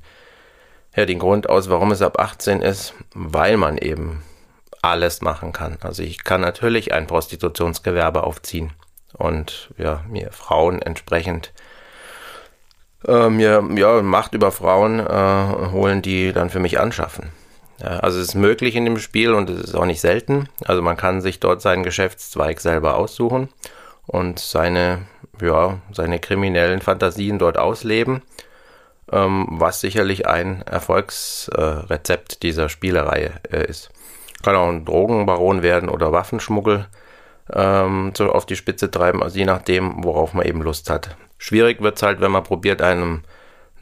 ja 0.95 1.05
den 1.05 1.19
Grund 1.19 1.49
aus, 1.49 1.69
warum 1.69 1.91
es 1.91 2.01
ab 2.01 2.19
18 2.19 2.61
ist, 2.61 2.93
weil 3.13 3.57
man 3.57 3.77
eben 3.77 4.23
alles 4.81 5.21
machen 5.21 5.53
kann. 5.53 5.77
Also 5.81 6.03
ich 6.03 6.23
kann 6.23 6.41
natürlich 6.41 6.93
ein 6.93 7.07
Prostitutionsgewerbe 7.07 8.23
aufziehen 8.23 8.73
und 9.13 9.69
ja, 9.77 10.03
mir 10.09 10.31
Frauen 10.31 10.81
entsprechend 10.81 11.53
äh, 13.07 13.29
mir 13.29 13.63
ja, 13.75 14.01
Macht 14.01 14.33
über 14.33 14.51
Frauen 14.51 14.99
äh, 14.99 15.71
holen, 15.71 16.01
die 16.01 16.33
dann 16.33 16.49
für 16.49 16.59
mich 16.59 16.79
anschaffen. 16.79 17.29
Ja, 17.79 17.99
also 17.99 18.19
es 18.19 18.29
ist 18.29 18.35
möglich 18.35 18.75
in 18.75 18.85
dem 18.85 18.99
Spiel 18.99 19.33
und 19.33 19.49
es 19.49 19.59
ist 19.61 19.75
auch 19.75 19.85
nicht 19.85 20.01
selten. 20.01 20.49
Also 20.65 20.81
man 20.81 20.97
kann 20.97 21.21
sich 21.21 21.39
dort 21.39 21.61
seinen 21.61 21.83
Geschäftszweig 21.83 22.59
selber 22.59 22.95
aussuchen 22.95 23.49
und 24.05 24.39
seine, 24.39 24.99
ja, 25.41 25.79
seine 25.91 26.19
kriminellen 26.19 26.81
Fantasien 26.81 27.39
dort 27.39 27.57
ausleben 27.57 28.21
ähm, 29.11 29.47
was 29.49 29.81
sicherlich 29.81 30.27
ein 30.27 30.61
Erfolgsrezept 30.63 32.33
äh, 32.33 32.37
dieser 32.41 32.69
Spielereihe 32.69 33.31
äh, 33.51 33.65
ist. 33.65 33.89
Kann 34.43 34.55
auch 34.55 34.69
ein 34.69 34.85
Drogenbaron 34.85 35.61
werden 35.61 35.89
oder 35.89 36.11
Waffenschmuggel 36.11 36.87
ähm, 37.53 38.13
so 38.15 38.31
auf 38.31 38.45
die 38.45 38.55
Spitze 38.55 38.89
treiben, 38.89 39.21
also 39.21 39.37
je 39.37 39.45
nachdem, 39.45 40.03
worauf 40.03 40.33
man 40.33 40.45
eben 40.45 40.61
Lust 40.61 40.89
hat. 40.89 41.15
Schwierig 41.37 41.81
wird 41.81 41.97
es 41.97 42.03
halt, 42.03 42.21
wenn 42.21 42.31
man 42.31 42.43
probiert, 42.43 42.81
einem 42.81 43.23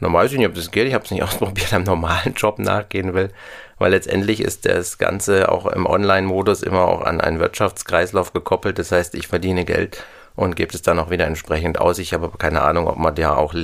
normal, 0.00 0.26
ich 0.26 0.32
nicht, 0.32 0.48
ob 0.48 0.54
das 0.54 0.70
geht, 0.70 0.86
ich 0.86 0.94
habe 0.94 1.04
es 1.04 1.10
nicht 1.10 1.22
ausprobiert, 1.22 1.72
einem 1.72 1.84
normalen 1.84 2.34
Job 2.34 2.58
nachgehen 2.58 3.14
will, 3.14 3.30
weil 3.78 3.92
letztendlich 3.92 4.40
ist 4.40 4.66
das 4.66 4.98
Ganze 4.98 5.50
auch 5.50 5.66
im 5.66 5.86
Online-Modus 5.86 6.62
immer 6.62 6.82
auch 6.82 7.02
an 7.02 7.20
einen 7.20 7.38
Wirtschaftskreislauf 7.38 8.32
gekoppelt. 8.32 8.78
Das 8.78 8.92
heißt, 8.92 9.14
ich 9.14 9.28
verdiene 9.28 9.64
Geld 9.64 10.04
und 10.36 10.56
gebe 10.56 10.74
es 10.74 10.82
dann 10.82 10.98
auch 10.98 11.10
wieder 11.10 11.26
entsprechend 11.26 11.80
aus. 11.80 11.98
Ich 11.98 12.12
habe 12.12 12.26
aber 12.26 12.38
keine 12.38 12.62
Ahnung, 12.62 12.88
ob 12.88 12.96
man 12.96 13.16
ja 13.16 13.34
auch 13.34 13.54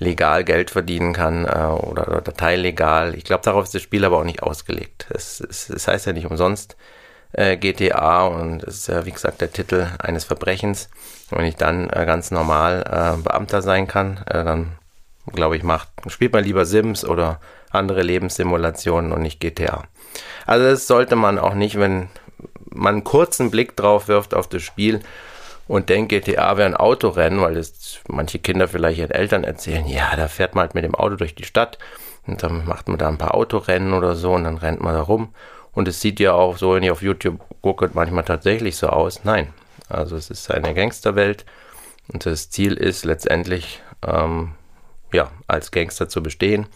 legal 0.00 0.44
Geld 0.44 0.70
verdienen 0.70 1.12
kann 1.12 1.44
äh, 1.44 1.66
oder, 1.66 2.08
oder 2.08 2.34
teillegal. 2.34 3.14
Ich 3.14 3.24
glaube, 3.24 3.44
darauf 3.44 3.64
ist 3.64 3.74
das 3.74 3.82
Spiel 3.82 4.04
aber 4.04 4.18
auch 4.18 4.24
nicht 4.24 4.42
ausgelegt. 4.42 5.06
Es, 5.10 5.40
es, 5.40 5.70
es 5.70 5.86
heißt 5.86 6.06
ja 6.06 6.12
nicht 6.12 6.26
umsonst 6.26 6.76
äh, 7.32 7.56
GTA 7.56 8.24
und 8.26 8.64
es 8.64 8.78
ist 8.78 8.88
ja, 8.88 9.04
wie 9.06 9.12
gesagt, 9.12 9.40
der 9.40 9.52
Titel 9.52 9.86
eines 9.98 10.24
Verbrechens. 10.24 10.88
wenn 11.30 11.44
ich 11.44 11.56
dann 11.56 11.88
äh, 11.90 12.06
ganz 12.06 12.30
normal 12.30 12.82
äh, 12.86 13.22
Beamter 13.22 13.62
sein 13.62 13.86
kann, 13.86 14.24
äh, 14.26 14.42
dann 14.42 14.72
glaube 15.32 15.56
ich, 15.56 15.62
macht, 15.62 15.88
spielt 16.08 16.32
man 16.32 16.44
lieber 16.44 16.64
Sims 16.64 17.04
oder 17.04 17.38
andere 17.70 18.02
Lebenssimulationen 18.02 19.12
und 19.12 19.22
nicht 19.22 19.38
GTA. 19.38 19.84
Also 20.46 20.64
das 20.64 20.86
sollte 20.86 21.14
man 21.14 21.38
auch 21.38 21.54
nicht, 21.54 21.78
wenn 21.78 22.08
man 22.70 22.94
einen 22.94 23.04
kurzen 23.04 23.50
Blick 23.50 23.76
drauf 23.76 24.08
wirft 24.08 24.34
auf 24.34 24.48
das 24.48 24.62
Spiel, 24.62 25.00
und 25.70 25.88
denkt, 25.88 26.08
GTA 26.08 26.56
wäre 26.56 26.66
ein 26.66 26.74
Autorennen, 26.74 27.40
weil 27.40 27.54
das 27.54 28.00
manche 28.08 28.40
Kinder 28.40 28.66
vielleicht 28.66 28.98
ihren 28.98 29.12
Eltern 29.12 29.44
erzählen, 29.44 29.86
ja, 29.86 30.16
da 30.16 30.26
fährt 30.26 30.56
man 30.56 30.62
halt 30.62 30.74
mit 30.74 30.82
dem 30.82 30.96
Auto 30.96 31.14
durch 31.14 31.36
die 31.36 31.44
Stadt 31.44 31.78
und 32.26 32.42
dann 32.42 32.66
macht 32.66 32.88
man 32.88 32.98
da 32.98 33.06
ein 33.06 33.18
paar 33.18 33.36
Autorennen 33.36 33.92
oder 33.92 34.16
so 34.16 34.32
und 34.32 34.42
dann 34.42 34.58
rennt 34.58 34.80
man 34.80 34.94
da 34.94 35.02
rum. 35.02 35.32
Und 35.70 35.86
es 35.86 36.00
sieht 36.00 36.18
ja 36.18 36.32
auch 36.32 36.56
so, 36.56 36.74
wenn 36.74 36.82
ich 36.82 36.90
auf 36.90 37.02
YouTube 37.02 37.38
gucke, 37.62 37.88
manchmal 37.94 38.24
tatsächlich 38.24 38.76
so 38.76 38.88
aus. 38.88 39.22
Nein, 39.22 39.54
also 39.88 40.16
es 40.16 40.28
ist 40.28 40.50
eine 40.50 40.74
Gangsterwelt 40.74 41.46
und 42.12 42.26
das 42.26 42.50
Ziel 42.50 42.74
ist 42.74 43.04
letztendlich, 43.04 43.80
ähm, 44.04 44.56
ja, 45.12 45.30
als 45.46 45.70
Gangster 45.70 46.08
zu 46.08 46.20
bestehen, 46.20 46.66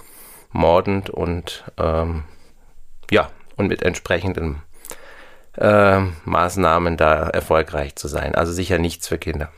mordend 0.52 1.10
und 1.10 1.64
ähm, 1.78 2.22
ja, 3.10 3.28
und 3.56 3.66
mit 3.66 3.82
entsprechendem 3.82 4.60
äh, 5.56 6.00
Maßnahmen 6.24 6.96
da 6.96 7.28
erfolgreich 7.28 7.96
zu 7.96 8.08
sein. 8.08 8.34
Also 8.34 8.52
sicher 8.52 8.78
nichts 8.78 9.08
für 9.08 9.18
Kinder. 9.18 9.50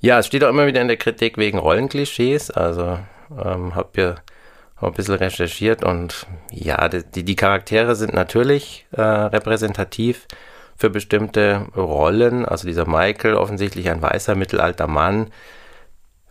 Ja, 0.00 0.18
es 0.18 0.26
steht 0.26 0.44
auch 0.44 0.50
immer 0.50 0.66
wieder 0.66 0.82
in 0.82 0.88
der 0.88 0.98
Kritik 0.98 1.38
wegen 1.38 1.58
Rollenklischees. 1.58 2.50
Also 2.50 2.98
ähm, 3.30 3.74
habe 3.74 3.88
hier 3.94 4.16
ein 4.80 4.92
bisschen 4.92 5.14
recherchiert 5.14 5.84
und 5.84 6.26
ja, 6.50 6.88
die, 6.88 7.24
die 7.24 7.36
Charaktere 7.36 7.96
sind 7.96 8.12
natürlich 8.12 8.86
äh, 8.92 9.00
repräsentativ 9.00 10.26
für 10.76 10.90
bestimmte 10.90 11.66
Rollen. 11.74 12.44
Also 12.44 12.66
dieser 12.68 12.86
Michael, 12.86 13.34
offensichtlich 13.34 13.88
ein 13.88 14.02
weißer 14.02 14.34
mittelalter 14.34 14.86
Mann, 14.86 15.30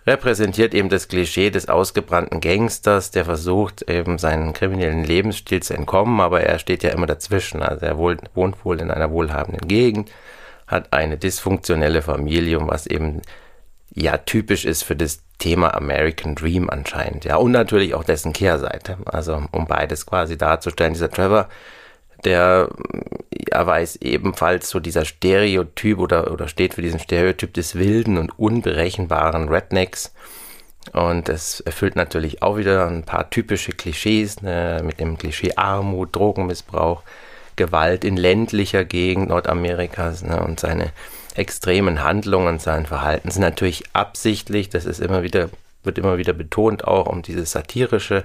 repräsentiert 0.08 0.74
eben 0.74 0.90
das 0.90 1.08
Klischee 1.08 1.50
des 1.50 1.68
ausgebrannten 1.68 2.40
Gangsters, 2.40 3.12
der 3.12 3.26
versucht, 3.26 3.90
eben 3.90 4.18
seinen 4.18 4.54
kriminellen 4.54 5.04
Lebensstil 5.04 5.64
zu 5.64 5.74
entkommen, 5.74 6.20
aber 6.20 6.42
er 6.42 6.60
steht 6.60 6.84
ja 6.84 6.92
immer 6.92 7.08
dazwischen. 7.08 7.62
Also 7.62 7.86
er 7.86 7.98
wohnt, 7.98 8.22
wohnt 8.36 8.64
wohl 8.64 8.80
in 8.82 8.92
einer 8.92 9.12
wohlhabenden 9.12 9.68
Gegend, 9.68 10.12
hat 10.68 10.94
eine 10.94 11.18
dysfunktionelle 11.18 12.02
Familie, 12.02 12.60
was 12.68 12.86
eben 12.86 13.22
ja 13.94 14.18
typisch 14.18 14.66
ist 14.66 14.84
für 14.84 14.96
das 14.96 15.22
Thema 15.38 15.74
American 15.76 16.36
Dream 16.36 16.70
anscheinend. 16.70 17.26
Ja, 17.26 17.38
und 17.38 17.52
natürlich 17.52 17.94
auch 17.94 18.04
dessen 18.04 18.34
Kehrseite. 18.34 18.98
Also 19.06 19.42
um 19.52 19.66
beides 19.68 20.06
quasi 20.06 20.38
darzustellen, 20.38 20.94
dieser 20.94 21.12
Trevor, 21.12 21.50
der 22.26 22.70
weiß 23.52 23.98
ebenfalls 23.98 24.70
so 24.70 24.80
dieser 24.80 25.06
Stereotyp 25.06 26.00
oder, 26.00 26.32
oder 26.32 26.48
steht 26.48 26.74
für 26.74 26.82
diesen 26.82 27.00
Stereotyp 27.00 27.54
des 27.54 27.76
wilden 27.76 28.18
und 28.18 28.38
unberechenbaren 28.38 29.50
Rednecks. 29.50 30.14
Und 30.94 31.30
es 31.30 31.62
erfüllt 31.62 31.96
natürlich 31.96 32.44
auch 32.44 32.58
wieder 32.58 32.88
ein 32.88 33.04
paar 33.04 33.30
typische 33.30 33.72
Klischees 33.72 34.42
ne, 34.42 34.82
mit 34.84 35.00
dem 35.00 35.18
Klischee 35.18 35.54
Armut, 35.56 36.16
Drogenmissbrauch, 36.16 37.02
Gewalt 37.56 38.04
in 38.04 38.18
ländlicher 38.18 38.84
Gegend 38.86 39.30
Nordamerikas 39.30 40.24
ne, 40.24 40.44
und 40.44 40.60
seine 40.60 40.92
extremen 41.36 42.04
Handlungen, 42.04 42.60
sein 42.60 42.86
Verhalten 42.86 43.32
sind 43.32 43.42
natürlich 43.42 43.84
absichtlich, 43.94 44.70
das 44.70 44.86
ist 44.86 45.00
immer 45.00 45.24
wieder, 45.24 45.50
wird 45.84 45.98
immer 45.98 46.18
wieder 46.18 46.34
betont, 46.34 46.86
auch 46.86 47.08
um 47.08 47.22
dieses 47.22 47.52
satirische 47.52 48.24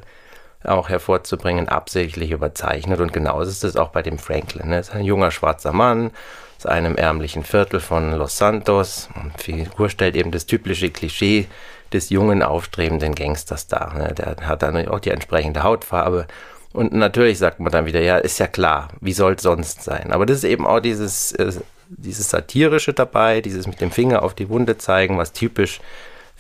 auch 0.65 0.89
hervorzubringen, 0.89 1.69
absichtlich 1.69 2.31
überzeichnet. 2.31 3.01
Und 3.01 3.13
genauso 3.13 3.51
ist 3.51 3.65
es 3.65 3.77
auch 3.77 3.89
bei 3.89 4.03
dem 4.03 4.19
Franklin. 4.19 4.73
Er 4.73 4.81
ist 4.81 4.93
ein 4.93 5.05
junger 5.05 5.31
schwarzer 5.31 5.73
Mann 5.73 6.11
aus 6.59 6.67
einem 6.67 6.97
ärmlichen 6.97 7.45
Viertel 7.45 7.81
von 7.81 8.13
Los 8.13 8.37
Santos. 8.37 9.09
Und 9.15 9.41
Figur 9.41 9.89
stellt 9.89 10.17
eben 10.17 10.31
das 10.31 10.47
typische 10.47 10.91
Klischee 10.91 11.49
des 11.93 12.11
jungen, 12.11 12.43
aufstrebenden 12.43 13.15
Gangsters 13.15 13.67
dar. 13.67 13.95
Ne? 13.95 14.15
Der 14.15 14.37
hat 14.47 14.63
dann 14.63 14.89
auch 14.89 15.01
die 15.01 15.11
entsprechende 15.11 15.63
Hautfarbe. 15.63 16.27
Und 16.73 16.93
natürlich 16.93 17.39
sagt 17.39 17.59
man 17.59 17.73
dann 17.73 17.87
wieder, 17.87 18.01
ja, 18.01 18.19
ist 18.19 18.39
ja 18.39 18.47
klar, 18.47 18.89
wie 19.01 19.13
soll 19.13 19.35
es 19.35 19.43
sonst 19.43 19.83
sein? 19.83 20.13
Aber 20.13 20.25
das 20.27 20.39
ist 20.39 20.45
eben 20.45 20.67
auch 20.67 20.81
dieses, 20.81 21.33
äh, 21.33 21.53
dieses 21.89 22.31
Satirische 22.31 22.93
dabei, 22.93 23.41
dieses 23.41 23.67
mit 23.67 23.81
dem 23.81 23.91
Finger 23.91 24.23
auf 24.23 24.35
die 24.35 24.49
Wunde 24.49 24.79
zeigen, 24.79 25.19
was 25.19 25.33
typisch 25.33 25.81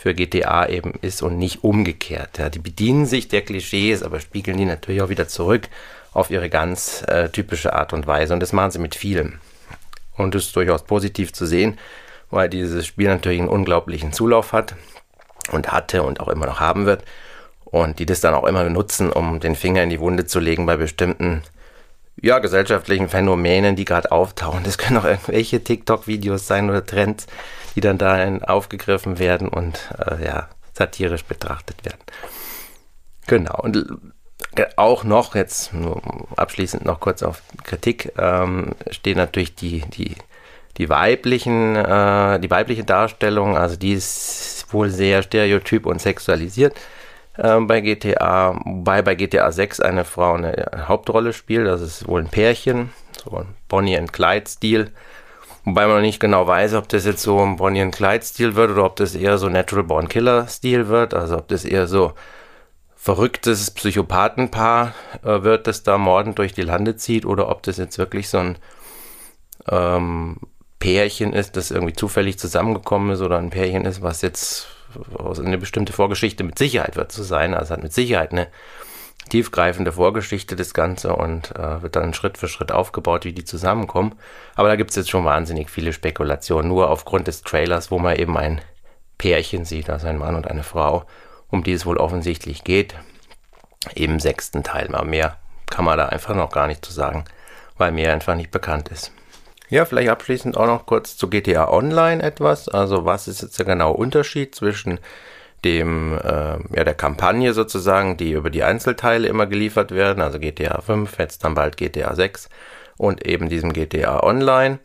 für 0.00 0.14
GTA 0.14 0.66
eben 0.66 0.95
ist 1.02 1.23
und 1.23 1.37
nicht 1.37 1.62
umgekehrt. 1.62 2.38
Ja, 2.38 2.49
die 2.49 2.59
bedienen 2.59 3.04
sich 3.04 3.28
der 3.28 3.42
Klischees, 3.42 4.02
aber 4.02 4.19
spiegeln 4.19 4.57
die 4.57 4.64
natürlich 4.64 5.02
auch 5.02 5.11
wieder 5.11 5.28
zurück 5.28 5.69
auf 6.14 6.30
ihre 6.30 6.49
ganz 6.49 7.04
äh, 7.07 7.28
typische 7.28 7.75
Art 7.75 7.92
und 7.92 8.07
Weise. 8.07 8.33
Und 8.33 8.40
das 8.40 8.54
machen 8.54 8.71
sie 8.71 8.78
mit 8.78 8.95
vielem. 8.95 9.40
Und 10.16 10.35
das 10.35 10.45
ist 10.45 10.57
durchaus 10.57 10.85
positiv 10.85 11.35
zu 11.35 11.45
sehen, 11.45 11.78
weil 12.30 12.49
dieses 12.49 12.87
Spiel 12.87 13.09
natürlich 13.09 13.40
einen 13.40 13.50
unglaublichen 13.50 14.14
Zulauf 14.14 14.54
hat 14.54 14.75
und 15.52 15.71
hatte 15.71 16.02
und 16.02 16.21
auch 16.21 16.28
immer 16.28 16.47
noch 16.47 16.61
haben 16.61 16.87
wird. 16.87 17.04
Und 17.66 17.99
die 17.99 18.07
das 18.07 18.23
dann 18.23 18.33
auch 18.33 18.45
immer 18.45 18.66
nutzen, 18.71 19.12
um 19.12 19.38
den 19.38 19.54
Finger 19.54 19.83
in 19.83 19.90
die 19.90 20.00
Wunde 20.00 20.25
zu 20.25 20.40
legen 20.40 20.64
bei 20.64 20.78
bestimmten 20.78 21.42
ja, 22.23 22.38
gesellschaftlichen 22.38 23.11
Phänomenen, 23.11 23.76
die 23.76 23.85
gerade 23.85 24.11
auftauchen. 24.11 24.64
Das 24.64 24.78
können 24.78 24.97
auch 24.97 25.04
irgendwelche 25.04 25.62
TikTok-Videos 25.62 26.47
sein 26.47 26.71
oder 26.71 26.87
Trends, 26.87 27.26
die 27.75 27.81
dann 27.81 27.99
da 27.99 28.39
aufgegriffen 28.39 29.19
werden 29.19 29.49
und 29.49 29.91
äh, 29.99 30.25
ja, 30.25 30.49
satirisch 30.73 31.25
betrachtet 31.25 31.85
werden. 31.85 32.00
Genau. 33.27 33.61
Und 33.61 33.77
äh, 34.57 34.67
auch 34.77 35.05
noch, 35.05 35.35
jetzt 35.35 35.73
nur 35.73 36.03
abschließend 36.37 36.85
noch 36.85 37.00
kurz 37.00 37.23
auf 37.23 37.43
Kritik, 37.62 38.12
ähm, 38.19 38.75
steht 38.91 39.17
natürlich 39.17 39.55
die, 39.55 39.83
die, 39.91 40.17
die 40.77 40.89
weiblichen, 40.89 41.77
äh, 41.77 42.41
die 42.41 42.50
weibliche 42.50 42.85
Darstellung, 42.85 43.57
also 43.57 43.77
die 43.77 43.93
ist 43.93 44.67
wohl 44.71 44.91
sehr 44.91 45.23
stereotyp 45.23 45.87
und 45.87 46.00
sexualisiert 46.00 46.75
äh, 47.37 47.61
bei 47.61 47.81
GTA, 47.81 48.59
wobei 48.65 49.03
bei 49.03 49.15
GTA 49.15 49.53
6 49.53 49.80
eine 49.80 50.04
Frau 50.04 50.35
eine 50.35 50.87
Hauptrolle 50.89 51.33
spielt, 51.33 51.67
das 51.67 51.80
ist 51.80 52.09
wohl 52.09 52.21
ein 52.21 52.28
Pärchen, 52.28 52.91
so 53.23 53.37
ein 53.37 53.54
Bonnie 53.69 53.97
and 53.97 54.13
Clyde-Stil. 54.13 54.91
Wobei 55.71 55.87
man 55.87 56.02
nicht 56.02 56.19
genau 56.19 56.49
weiß, 56.49 56.75
ob 56.75 56.89
das 56.89 57.04
jetzt 57.04 57.23
so 57.23 57.39
ein 57.39 57.54
Bonnie 57.54 57.80
and 57.83 57.95
Clyde-Stil 57.95 58.56
wird 58.56 58.73
oder 58.73 58.85
ob 58.85 58.97
das 58.97 59.15
eher 59.15 59.39
so 59.39 59.49
Natural 59.49 59.85
Born 59.85 60.09
Killer-Stil 60.09 60.89
wird. 60.89 61.15
Also 61.15 61.39
ob 61.39 61.47
das 61.47 61.65
eher 61.65 61.87
so 61.87 62.13
verrücktes 62.97 63.71
Psychopathenpaar 63.71 64.95
äh, 65.23 65.45
wird, 65.45 65.69
das 65.69 65.85
da 65.85 65.97
mordend 65.97 66.41
durch 66.41 66.54
die 66.54 66.63
Lande 66.63 66.97
zieht 66.97 67.25
oder 67.25 67.49
ob 67.49 67.63
das 67.63 67.76
jetzt 67.76 67.99
wirklich 67.99 68.28
so 68.28 68.39
ein 68.39 68.59
ähm, 69.71 70.39
Pärchen 70.80 71.33
ist, 71.35 71.56
das 71.56 71.71
irgendwie 71.71 71.93
zufällig 71.93 72.37
zusammengekommen 72.37 73.13
ist 73.13 73.21
oder 73.21 73.39
ein 73.39 73.50
Pärchen 73.50 73.85
ist, 73.85 74.02
was 74.02 74.23
jetzt 74.23 74.67
eine 75.23 75.56
bestimmte 75.56 75.93
Vorgeschichte 75.93 76.43
mit 76.43 76.59
Sicherheit 76.59 76.97
wird 76.97 77.13
zu 77.13 77.23
sein. 77.23 77.54
Also 77.54 77.75
hat 77.75 77.83
mit 77.85 77.93
Sicherheit 77.93 78.33
eine 78.33 78.49
tiefgreifende 79.30 79.93
Vorgeschichte 79.93 80.56
das 80.56 80.75
Ganze 80.75 81.16
und 81.16 81.56
äh, 81.56 81.82
wird 81.82 81.97
dann 81.97 82.12
Schritt 82.12 82.36
für 82.36 82.49
Schritt 82.49 82.71
aufgebaut, 82.71 83.25
wie 83.25 83.32
die 83.32 83.45
zusammenkommen. 83.45 84.14
Aber 84.54 84.69
da 84.69 84.76
gibt 84.76 84.90
es 84.90 84.97
jetzt 84.97 85.10
schon 85.10 85.25
wahnsinnig 85.25 85.71
viele 85.71 85.95
Spekulationen, 85.95 86.69
nur 86.69 86.90
aufgrund 86.90 87.26
des 87.26 87.43
Trailers, 87.43 87.90
wo 87.90 87.99
man 87.99 88.16
eben 88.16 88.36
ein 88.36 88.60
Pärchen 89.16 89.64
sieht, 89.64 89.88
also 89.88 90.06
ein 90.06 90.19
Mann 90.19 90.34
und 90.34 90.49
eine 90.49 90.62
Frau, 90.62 91.04
um 91.49 91.62
die 91.62 91.73
es 91.73 91.86
wohl 91.86 91.97
offensichtlich 91.97 92.64
geht, 92.64 92.95
im 93.95 94.21
sechsten 94.21 94.62
Teil. 94.62 94.88
Mal 94.90 95.04
mehr 95.04 95.36
kann 95.71 95.84
man 95.84 95.97
da 95.97 96.06
einfach 96.06 96.34
noch 96.34 96.50
gar 96.50 96.66
nicht 96.66 96.84
zu 96.84 96.93
sagen, 96.93 97.25
weil 97.78 97.93
mehr 97.93 98.12
einfach 98.12 98.34
nicht 98.34 98.50
bekannt 98.50 98.88
ist. 98.88 99.12
Ja, 99.71 99.84
vielleicht 99.84 100.10
abschließend 100.10 100.56
auch 100.56 100.66
noch 100.66 100.84
kurz 100.84 101.16
zu 101.16 101.30
GTA 101.30 101.69
Online 101.69 102.23
etwas. 102.23 102.69
Also 102.69 103.04
was 103.04 103.28
ist 103.28 103.40
jetzt 103.40 103.58
der 103.58 103.66
genaue 103.66 103.97
Unterschied 103.97 104.54
zwischen 104.54 104.99
dem, 105.65 106.15
äh, 106.19 106.59
ja, 106.77 106.85
der 106.85 106.95
Kampagne 106.95 107.53
sozusagen, 107.53 108.17
die 108.17 108.33
über 108.33 108.51
die 108.51 108.63
Einzelteile 108.63 109.29
immer 109.29 109.47
geliefert 109.47 109.93
werden, 109.93 110.23
also 110.23 110.39
GTA 110.39 110.81
5, 110.81 111.19
jetzt 111.19 111.45
dann 111.45 111.55
bald 111.55 111.77
GTA 111.77 112.15
6 112.15 112.49
und 112.97 113.27
eben 113.27 113.49
diesem 113.49 113.73
GTA 113.73 114.23
Online. 114.23 114.79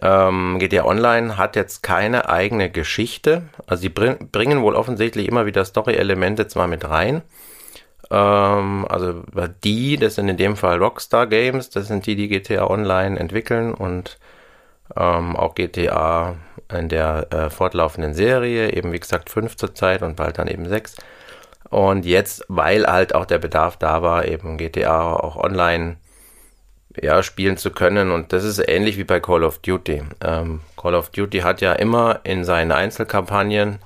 Ähm, 0.00 0.58
GTA 0.58 0.84
Online 0.84 1.36
hat 1.36 1.56
jetzt 1.56 1.82
keine 1.82 2.28
eigene 2.28 2.70
Geschichte, 2.70 3.42
also 3.66 3.82
sie 3.82 3.88
bring, 3.88 4.30
bringen 4.30 4.62
wohl 4.62 4.76
offensichtlich 4.76 5.28
immer 5.28 5.44
wieder 5.44 5.64
Story-Elemente 5.64 6.46
zwar 6.46 6.68
mit 6.68 6.88
rein, 6.88 7.22
ähm, 8.10 8.86
also 8.88 9.22
die, 9.64 9.96
das 9.96 10.16
sind 10.16 10.28
in 10.28 10.36
dem 10.36 10.56
Fall 10.56 10.78
Rockstar 10.78 11.26
Games, 11.26 11.70
das 11.70 11.88
sind 11.88 12.06
die, 12.06 12.14
die 12.14 12.28
GTA 12.28 12.66
Online 12.68 13.18
entwickeln 13.18 13.74
und 13.74 14.18
ähm, 14.96 15.36
auch 15.36 15.54
GTA 15.54 16.36
in 16.72 16.88
der 16.88 17.26
äh, 17.30 17.50
fortlaufenden 17.50 18.14
Serie, 18.14 18.72
eben 18.72 18.92
wie 18.92 19.00
gesagt 19.00 19.30
fünf 19.30 19.56
zurzeit 19.56 20.02
und 20.02 20.16
bald 20.16 20.38
dann 20.38 20.48
eben 20.48 20.68
sechs. 20.68 20.96
Und 21.70 22.04
jetzt, 22.04 22.44
weil 22.48 22.86
halt 22.86 23.14
auch 23.14 23.24
der 23.24 23.38
Bedarf 23.38 23.76
da 23.78 24.02
war, 24.02 24.26
eben 24.26 24.58
GTA 24.58 25.14
auch 25.14 25.36
online 25.36 25.96
ja, 27.00 27.22
spielen 27.22 27.56
zu 27.56 27.70
können. 27.70 28.10
Und 28.10 28.32
das 28.32 28.44
ist 28.44 28.58
ähnlich 28.58 28.98
wie 28.98 29.04
bei 29.04 29.20
Call 29.20 29.44
of 29.44 29.58
Duty. 29.58 30.02
Ähm, 30.22 30.60
Call 30.76 30.94
of 30.94 31.10
Duty 31.10 31.40
hat 31.40 31.60
ja 31.60 31.72
immer 31.72 32.20
in 32.24 32.44
seinen 32.44 32.72
Einzelkampagnen 32.72 33.78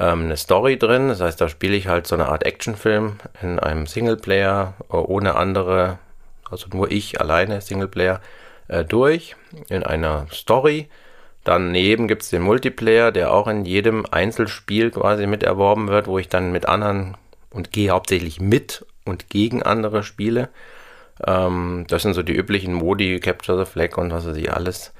ähm, 0.00 0.24
eine 0.24 0.36
Story 0.36 0.78
drin. 0.78 1.08
Das 1.08 1.20
heißt, 1.20 1.40
da 1.40 1.48
spiele 1.48 1.76
ich 1.76 1.86
halt 1.86 2.06
so 2.06 2.14
eine 2.14 2.26
Art 2.28 2.44
Actionfilm 2.44 3.18
in 3.42 3.58
einem 3.58 3.86
Singleplayer 3.86 4.74
äh, 4.90 4.96
ohne 4.96 5.36
andere, 5.36 5.98
also 6.50 6.66
nur 6.72 6.90
ich 6.90 7.20
alleine 7.20 7.60
Singleplayer 7.60 8.20
äh, 8.68 8.84
durch 8.84 9.36
in 9.68 9.82
einer 9.82 10.26
Story. 10.32 10.88
Daneben 11.44 12.08
gibt 12.08 12.22
es 12.22 12.30
den 12.30 12.42
Multiplayer, 12.42 13.12
der 13.12 13.32
auch 13.32 13.46
in 13.46 13.64
jedem 13.64 14.04
Einzelspiel 14.10 14.90
quasi 14.90 15.26
mit 15.26 15.44
erworben 15.44 15.88
wird, 15.88 16.08
wo 16.08 16.18
ich 16.18 16.28
dann 16.28 16.50
mit 16.50 16.66
anderen 16.66 17.16
und 17.50 17.70
gehe 17.70 17.90
hauptsächlich 17.90 18.40
mit 18.40 18.84
und 19.04 19.30
gegen 19.30 19.62
andere 19.62 20.02
spiele. 20.02 20.48
Ähm, 21.24 21.84
das 21.88 22.02
sind 22.02 22.14
so 22.14 22.22
die 22.22 22.34
üblichen 22.34 22.74
Modi, 22.74 23.20
Capture 23.20 23.64
the 23.64 23.70
Flag 23.70 23.96
und 23.96 24.12
was 24.12 24.26
weiß 24.26 24.36
ich 24.36 24.52
alles. 24.52 24.92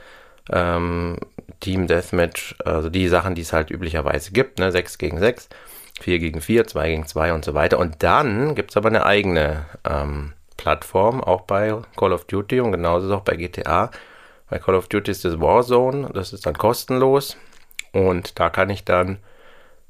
Ähm, 0.52 1.18
Team 1.60 1.86
Deathmatch, 1.86 2.54
also 2.64 2.88
die 2.88 3.08
Sachen, 3.08 3.34
die 3.34 3.42
es 3.42 3.52
halt 3.52 3.70
üblicherweise 3.70 4.30
gibt, 4.32 4.58
ne? 4.58 4.70
6 4.70 4.98
gegen 4.98 5.18
6, 5.18 5.48
4 6.00 6.18
gegen 6.18 6.40
4, 6.40 6.66
2 6.66 6.88
gegen 6.88 7.06
2 7.06 7.32
und 7.32 7.44
so 7.44 7.54
weiter. 7.54 7.78
Und 7.78 8.02
dann 8.02 8.54
gibt 8.54 8.70
es 8.70 8.76
aber 8.76 8.88
eine 8.88 9.04
eigene 9.04 9.66
ähm, 9.84 10.32
Plattform, 10.56 11.22
auch 11.22 11.42
bei 11.42 11.76
Call 11.96 12.12
of 12.12 12.24
Duty 12.24 12.60
und 12.60 12.72
genauso 12.72 13.14
auch 13.14 13.22
bei 13.22 13.36
GTA. 13.36 13.90
Bei 14.48 14.58
Call 14.58 14.74
of 14.74 14.88
Duty 14.88 15.10
ist 15.10 15.24
das 15.24 15.40
Warzone, 15.40 16.10
das 16.14 16.32
ist 16.32 16.46
dann 16.46 16.56
kostenlos 16.56 17.36
und 17.92 18.38
da 18.38 18.50
kann 18.50 18.70
ich 18.70 18.84
dann 18.84 19.18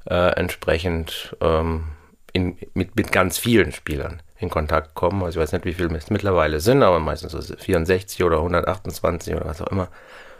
äh, 0.09 0.31
entsprechend 0.35 1.35
ähm, 1.41 1.85
in, 2.33 2.57
mit, 2.73 2.95
mit 2.95 3.11
ganz 3.11 3.37
vielen 3.37 3.71
Spielern 3.71 4.21
in 4.39 4.49
Kontakt 4.49 4.95
kommen. 4.95 5.23
Also 5.23 5.39
ich 5.39 5.43
weiß 5.43 5.53
nicht, 5.53 5.65
wie 5.65 5.73
viele 5.73 5.95
es 5.97 6.09
mittlerweile 6.09 6.59
sind, 6.59 6.83
aber 6.83 6.99
meistens 6.99 7.31
so 7.31 7.41
64 7.41 8.23
oder 8.23 8.37
128 8.37 9.35
oder 9.35 9.45
was 9.45 9.61
auch 9.61 9.67
immer 9.67 9.89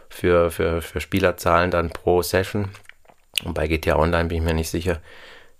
für, 0.08 0.50
für, 0.50 0.82
für 0.82 1.00
Spielerzahlen 1.00 1.70
dann 1.70 1.90
pro 1.90 2.22
Session. 2.22 2.68
Und 3.44 3.54
bei 3.54 3.66
GTA 3.66 3.96
Online 3.96 4.28
bin 4.28 4.38
ich 4.38 4.44
mir 4.44 4.54
nicht 4.54 4.70
sicher, 4.70 5.00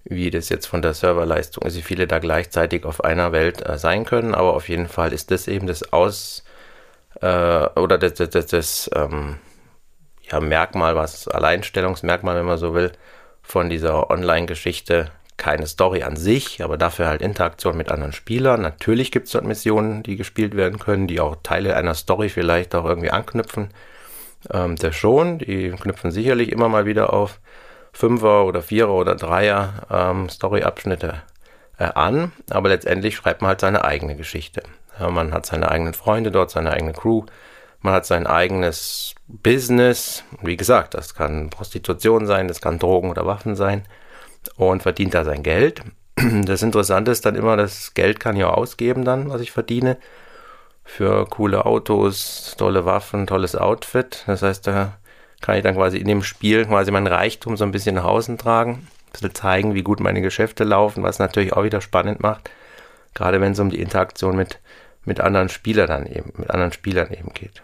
wie 0.05 0.31
das 0.31 0.49
jetzt 0.49 0.67
von 0.67 0.83
der 0.83 0.95
Serverleistung 0.95 1.65
ist, 1.67 1.77
wie 1.77 1.83
viele 1.83 2.07
da 2.07 2.19
gleichzeitig 2.19 2.85
auf 2.85 3.05
einer 3.05 3.33
Welt 3.33 3.67
äh, 3.67 3.79
sein 3.79 4.05
können, 4.05 4.35
aber 4.35 4.55
auf 4.55 4.69
jeden 4.69 4.89
Fall 4.89 5.13
ist 5.13 5.31
das 5.31 5.49
eben 5.49 5.67
das 5.67 5.93
Aus 5.93 6.45
äh, 7.21 7.67
oder 7.79 7.99
das, 7.99 8.15
das, 8.15 8.31
das, 8.31 8.47
das 8.47 8.91
ähm, 8.95 9.37
ja, 10.31 10.41
Merkmal, 10.41 10.95
was 10.97 11.29
Alleinstellungsmerkmal, 11.29 12.37
wenn 12.37 12.47
man 12.47 12.59
so 12.59 12.75
will, 12.75 12.93
von 13.43 13.71
dieser 13.71 14.11
Online-Geschichte 14.11 15.11
keine 15.39 15.67
Story 15.67 16.03
an 16.03 16.17
sich, 16.17 16.63
aber 16.63 16.77
dafür 16.77 17.07
halt 17.07 17.23
Interaktion 17.23 17.77
mit 17.77 17.91
anderen 17.91 18.13
Spielern. 18.13 18.61
Natürlich 18.61 19.13
gibt 19.13 19.27
es 19.27 19.33
dort 19.33 19.45
Missionen, 19.45 20.03
die 20.03 20.17
gespielt 20.17 20.57
werden 20.57 20.79
können, 20.79 21.07
die 21.07 21.21
auch 21.21 21.37
Teile 21.43 21.77
einer 21.77 21.95
Story 21.95 22.29
vielleicht 22.29 22.75
auch 22.75 22.85
irgendwie 22.85 23.11
anknüpfen. 23.11 23.71
Ähm, 24.53 24.77
das 24.77 24.97
schon, 24.97 25.39
die 25.39 25.71
knüpfen 25.71 26.11
sicherlich 26.11 26.51
immer 26.51 26.69
mal 26.69 26.87
wieder 26.87 27.13
auf 27.13 27.41
Fünfer 27.93 28.45
oder 28.45 28.63
Vierer 28.63 28.93
oder 28.93 29.15
Dreier 29.15 29.87
ähm, 29.91 30.29
Story-Abschnitte 30.29 31.23
äh, 31.79 31.85
an, 31.85 32.33
aber 32.51 32.69
letztendlich 32.69 33.17
schreibt 33.17 33.43
man 33.43 33.51
halt 33.51 33.61
seine 33.61 33.85
eigene 33.85 34.17
Geschichte. 34.17 34.63
Ja, 34.99 35.11
man 35.11 35.33
hat 35.33 35.47
seine 35.47 35.71
eigenen 35.71 35.95
Freunde 35.95 36.31
dort, 36.31 36.51
seine 36.51 36.73
eigene 36.73 36.93
Crew, 36.93 37.25
man 37.81 37.95
hat 37.95 38.07
sein 38.07 38.27
eigenes 38.27 39.15
Business. 39.29 40.25
Wie 40.43 40.57
gesagt, 40.57 40.95
das 40.95 41.15
kann 41.15 41.51
Prostitution 41.51 42.27
sein, 42.27 42.49
das 42.49 42.61
kann 42.61 42.79
Drogen 42.79 43.11
oder 43.11 43.27
Waffen 43.27 43.55
sein 43.55 43.87
und 44.57 44.83
verdient 44.83 45.15
da 45.15 45.25
sein 45.25 45.43
Geld. 45.43 45.83
Das 46.17 46.63
Interessante 46.63 47.13
ist 47.13 47.25
dann 47.27 47.37
immer, 47.37 47.57
das 47.57 47.95
Geld 47.95 48.19
kann 48.19 48.37
ich 48.37 48.43
auch 48.43 48.57
ausgeben 48.57 49.05
dann, 49.05 49.31
was 49.31 49.41
ich 49.41 49.53
verdiene. 49.53 49.99
Für 50.83 51.27
coole 51.27 51.67
Autos, 51.67 52.57
tolle 52.59 52.85
Waffen, 52.85 53.27
tolles 53.27 53.55
Outfit. 53.55 54.25
Das 54.27 54.43
heißt, 54.43 54.67
da 54.67 54.98
kann 55.41 55.57
ich 55.57 55.63
dann 55.63 55.75
quasi 55.75 55.99
in 55.99 56.09
dem 56.09 56.23
Spiel 56.23 56.67
quasi 56.67 56.91
mein 56.91 57.07
Reichtum 57.07 57.57
so 57.57 57.65
ein 57.65 57.73
bisschen 57.73 57.95
nach 57.97 58.05
außen 58.05 58.39
tragen. 58.39 58.73
Ein 59.07 59.13
bisschen 59.13 59.35
zeigen, 59.35 59.75
wie 59.75 59.83
gut 59.83 60.01
meine 60.01 60.21
Geschäfte 60.21 60.65
laufen, 60.65 61.03
was 61.03 61.19
natürlich 61.19 61.53
auch 61.53 61.65
wieder 61.65 61.81
spannend 61.81 62.21
macht. 62.21 62.51
Gerade 63.15 63.41
wenn 63.41 63.53
es 63.53 63.59
um 63.59 63.71
die 63.71 63.81
Interaktion 63.81 64.37
mit, 64.37 64.59
mit 65.05 65.21
anderen 65.21 65.49
Spielern 65.49 65.89
dann 65.89 66.07
eben, 66.07 66.33
mit 66.37 66.51
anderen 66.51 66.73
Spielern 66.73 67.13
eben 67.13 67.33
geht. 67.33 67.63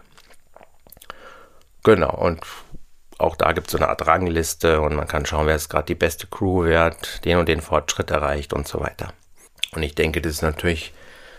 Genau, 1.83 2.15
und 2.15 2.41
auch 3.17 3.35
da 3.35 3.51
gibt 3.51 3.67
es 3.67 3.71
so 3.71 3.77
eine 3.77 3.89
Art 3.89 4.05
Rangliste 4.07 4.81
und 4.81 4.95
man 4.95 5.07
kann 5.07 5.25
schauen, 5.25 5.47
wer 5.47 5.55
ist 5.55 5.69
gerade 5.69 5.85
die 5.85 5.95
beste 5.95 6.27
Crew, 6.27 6.63
wer 6.65 6.85
hat 6.85 7.23
den 7.23 7.37
und 7.37 7.47
den 7.47 7.61
Fortschritt 7.61 8.11
erreicht 8.11 8.53
und 8.53 8.67
so 8.67 8.79
weiter. 8.81 9.13
Und 9.73 9.83
ich 9.83 9.95
denke, 9.95 10.21
das 10.21 10.33
ist 10.33 10.41
natürlich 10.41 10.93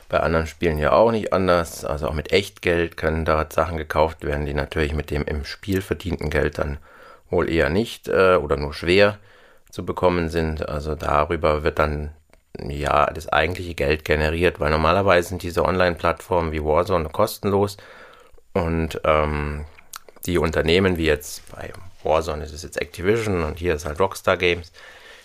bei 0.09 0.21
anderen 0.21 0.47
Spielen 0.47 0.79
ja 0.79 0.92
auch 0.92 1.11
nicht 1.11 1.33
anders. 1.33 1.85
Also 1.85 2.09
auch 2.09 2.14
mit 2.14 2.33
Echtgeld 2.33 2.97
können 2.97 3.25
da 3.25 3.47
Sachen 3.51 3.77
gekauft 3.77 4.25
werden, 4.25 4.47
die 4.47 4.55
natürlich 4.55 4.92
mit 4.92 5.11
dem 5.11 5.25
im 5.25 5.45
Spiel 5.45 5.83
verdienten 5.83 6.31
Geld 6.31 6.59
dann 6.59 6.79
wohl 7.31 7.51
eher 7.51 7.71
nicht 7.71 8.09
äh, 8.09 8.37
oder 8.37 8.57
nur 8.57 8.73
schwer 8.73 9.19
zu 9.71 9.85
bekommen 9.85 10.29
sind. 10.29 10.69
Also 10.69 10.95
darüber 10.95 11.64
wird 11.64 11.79
dann 11.79 12.11
ja 12.62 13.07
das 13.12 13.29
eigentliche 13.29 13.75
Geld 13.75 14.05
generiert, 14.05 14.61
weil 14.61 14.71
normalerweise 14.71 15.29
sind 15.31 15.42
diese 15.42 15.64
Online-Plattformen 15.64 16.53
wie 16.53 16.64
Warzone 16.64 17.09
kostenlos 17.09 17.77
und 18.55 19.01
ähm, 19.05 19.66
die 20.25 20.38
Unternehmen 20.38 20.97
wie 20.97 21.07
jetzt 21.07 21.42
bei 21.53 21.73
Warzone 22.03 22.45
ist 22.45 22.55
es 22.55 22.62
jetzt 22.62 22.81
Activision 22.81 23.42
und 23.42 23.59
hier 23.59 23.75
ist 23.75 23.85
halt 23.85 24.01
Rockstar 24.01 24.37
Games, 24.37 24.73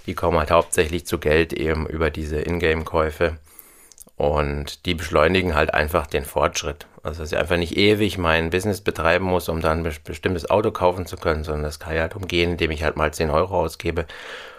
die 0.05 0.15
kommen 0.15 0.37
halt 0.39 0.51
hauptsächlich 0.51 1.05
zu 1.05 1.19
Geld 1.19 1.53
eben 1.53 1.87
über 1.87 2.09
diese 2.09 2.41
Ingame-Käufe 2.41 3.37
und 4.21 4.85
die 4.85 4.93
beschleunigen 4.93 5.55
halt 5.55 5.73
einfach 5.73 6.07
den 6.07 6.25
Fortschritt. 6.25 6.87
Also 7.03 7.21
dass 7.21 7.31
ich 7.31 7.37
einfach 7.37 7.57
nicht 7.57 7.77
ewig 7.77 8.17
mein 8.17 8.51
Business 8.51 8.81
betreiben 8.81 9.25
muss, 9.25 9.49
um 9.49 9.61
dann 9.61 9.85
ein 9.85 9.93
bestimmtes 10.03 10.49
Auto 10.49 10.71
kaufen 10.71 11.05
zu 11.05 11.17
können, 11.17 11.43
sondern 11.43 11.63
das 11.63 11.79
kann 11.79 11.95
ich 11.95 12.01
halt 12.01 12.15
umgehen, 12.15 12.51
indem 12.51 12.71
ich 12.71 12.83
halt 12.83 12.97
mal 12.97 13.11
10 13.11 13.31
Euro 13.31 13.59
ausgebe. 13.61 14.05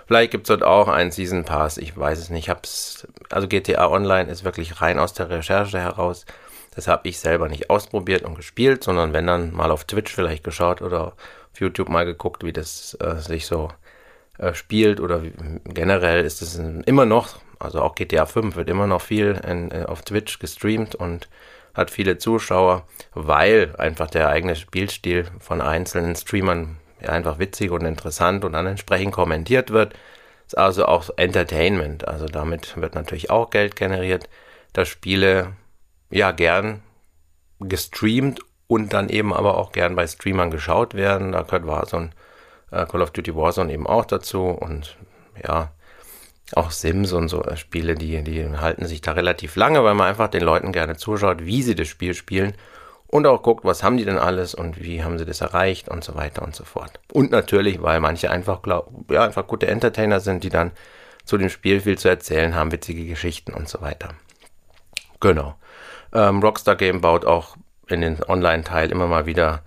Vielleicht 0.07 0.33
gibt 0.33 0.45
es 0.45 0.49
dort 0.49 0.65
auch 0.65 0.89
einen 0.89 1.13
Season 1.13 1.45
Pass, 1.45 1.79
ich 1.79 1.97
weiß 1.97 2.19
es 2.19 2.31
nicht. 2.31 2.49
Hab's, 2.49 3.07
also 3.31 3.47
GTA 3.47 3.89
Online 3.89 4.31
ist 4.31 4.45
wirklich 4.45 4.81
rein 4.81 4.99
aus 4.99 5.15
der 5.15 5.31
Recherche 5.31 5.79
heraus 5.79 6.27
das 6.75 6.89
habe 6.89 7.09
ich 7.09 7.21
selber 7.21 7.49
nicht 7.49 7.71
ausprobiert 7.71 8.23
und 8.23 8.35
gespielt, 8.35 8.83
sondern 8.83 9.13
wenn 9.13 9.27
dann 9.27 9.53
mal 9.53 9.71
auf 9.71 9.85
Twitch 9.85 10.13
vielleicht 10.13 10.43
geschaut 10.43 10.81
oder 10.81 11.09
auf 11.53 11.61
YouTube 11.61 11.89
mal 11.89 12.07
geguckt, 12.07 12.45
wie 12.45 12.53
das 12.53 12.97
äh, 13.01 13.17
sich 13.17 13.47
so 13.47 13.69
äh, 14.39 14.55
spielt 14.55 15.01
oder 15.01 15.23
wie, 15.23 15.33
generell 15.65 16.25
ist 16.25 16.41
es 16.41 16.59
immer 16.87 17.05
noch, 17.05 17.37
also 17.63 17.81
auch 17.83 17.95
GTA 17.95 18.27
5 18.27 18.57
wird 18.57 18.69
immer 18.69 18.87
noch 18.87 19.01
viel 19.01 19.41
in, 19.47 19.71
äh, 19.71 19.85
auf 19.87 20.03
Twitch 20.03 20.39
gestreamt 20.39 20.95
und 20.95 21.29
hat 21.75 21.91
viele 21.91 22.19
Zuschauer, 22.19 22.87
weil 23.15 23.75
einfach 23.79 24.11
der 24.11 24.29
eigene 24.29 24.57
Spielstil 24.57 25.27
von 25.39 25.61
einzelnen 25.61 26.17
Streamern 26.17 26.77
einfach 27.07 27.39
witzig 27.39 27.71
und 27.71 27.85
interessant 27.85 28.45
und 28.45 28.53
dann 28.53 28.67
entsprechend 28.67 29.13
kommentiert 29.13 29.71
wird. 29.71 29.95
Ist 30.47 30.59
also 30.59 30.87
auch 30.87 31.09
Entertainment, 31.17 32.07
also 32.07 32.27
damit 32.27 32.77
wird 32.77 32.95
natürlich 32.95 33.31
auch 33.31 33.51
Geld 33.51 33.77
generiert, 33.77 34.29
dass 34.73 34.89
Spiele 34.89 35.53
ja 36.11 36.31
gern 36.33 36.83
gestreamt 37.61 38.41
und 38.67 38.93
dann 38.93 39.09
eben 39.09 39.33
aber 39.33 39.57
auch 39.57 39.73
gern 39.73 39.97
bei 39.97 40.07
Streamern 40.07 40.51
geschaut 40.51 40.95
werden. 40.95 41.33
Da 41.33 41.43
gehört 41.43 41.67
Warzone, 41.67 42.11
äh, 42.71 42.87
Call 42.87 43.03
of 43.03 43.11
Duty 43.11 43.35
Warzone 43.35 43.73
eben 43.73 43.87
auch 43.87 44.05
dazu 44.05 44.47
und 44.47 44.97
ja, 45.47 45.71
auch 46.57 46.71
Sims 46.71 47.13
und 47.13 47.29
so 47.29 47.43
äh, 47.43 47.57
Spiele, 47.57 47.95
die, 47.95 48.23
die 48.23 48.49
halten 48.57 48.87
sich 48.87 49.01
da 49.01 49.13
relativ 49.13 49.57
lange, 49.57 49.83
weil 49.85 49.95
man 49.95 50.09
einfach 50.09 50.29
den 50.29 50.43
Leuten 50.43 50.73
gerne 50.73 50.97
zuschaut, 50.97 51.45
wie 51.45 51.63
sie 51.63 51.75
das 51.75 51.89
Spiel 51.89 52.15
spielen 52.15 52.55
und 53.07 53.27
auch 53.27 53.43
guckt, 53.43 53.65
was 53.65 53.83
haben 53.83 53.99
die 53.99 54.05
denn 54.05 54.19
alles 54.19 54.55
und 54.55 54.83
wie 54.83 55.05
haben 55.05 55.19
sie 55.19 55.27
das 55.27 55.43
erreicht 55.43 55.89
und 55.89 56.03
so 56.03 56.15
weiter 56.15 56.43
und 56.43 56.57
so 56.57 56.65
fort. 56.65 56.99
Und 57.13 57.31
natürlich, 57.31 57.83
weil 57.83 58.01
manche 58.01 58.31
einfach, 58.31 58.63
glaub, 58.63 58.91
ja, 59.11 59.25
einfach 59.25 59.47
gute 59.47 59.67
Entertainer 59.67 60.21
sind, 60.21 60.45
die 60.45 60.49
dann 60.49 60.73
zu 61.25 61.37
dem 61.37 61.51
Spiel 61.51 61.81
viel 61.81 61.99
zu 61.99 62.09
erzählen 62.09 62.55
haben, 62.55 62.73
witzige 62.73 63.05
Geschichten 63.05 63.53
und 63.53 63.69
so 63.69 63.81
weiter. 63.81 64.09
Genau. 65.21 65.55
Ähm, 66.13 66.43
Rockstar 66.43 66.77
Game 66.77 67.01
baut 67.01 67.25
auch 67.25 67.57
in 67.87 68.01
den 68.01 68.23
Online-Teil 68.23 68.91
immer 68.91 69.07
mal 69.07 69.27
wieder 69.27 69.63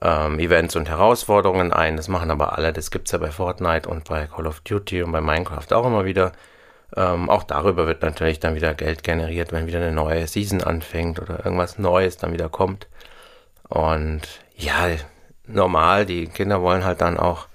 ähm, 0.00 0.38
Events 0.38 0.76
und 0.76 0.88
Herausforderungen 0.88 1.72
ein. 1.72 1.96
Das 1.96 2.08
machen 2.08 2.30
aber 2.30 2.56
alle. 2.56 2.72
Das 2.72 2.90
gibt 2.90 3.08
es 3.08 3.12
ja 3.12 3.18
bei 3.18 3.30
Fortnite 3.30 3.88
und 3.88 4.04
bei 4.08 4.26
Call 4.26 4.46
of 4.46 4.60
Duty 4.60 5.02
und 5.02 5.12
bei 5.12 5.20
Minecraft 5.20 5.72
auch 5.72 5.86
immer 5.86 6.04
wieder. 6.04 6.32
Ähm, 6.96 7.28
auch 7.28 7.42
darüber 7.42 7.86
wird 7.86 8.02
natürlich 8.02 8.40
dann 8.40 8.54
wieder 8.54 8.74
Geld 8.74 9.02
generiert, 9.02 9.52
wenn 9.52 9.66
wieder 9.66 9.80
eine 9.80 9.92
neue 9.92 10.26
Season 10.26 10.62
anfängt 10.62 11.20
oder 11.20 11.44
irgendwas 11.44 11.78
Neues 11.78 12.16
dann 12.16 12.32
wieder 12.32 12.48
kommt. 12.48 12.86
Und 13.68 14.22
ja, 14.56 14.88
normal, 15.46 16.06
die 16.06 16.26
Kinder 16.26 16.62
wollen 16.62 16.84
halt 16.84 17.00
dann 17.00 17.18
auch 17.18 17.48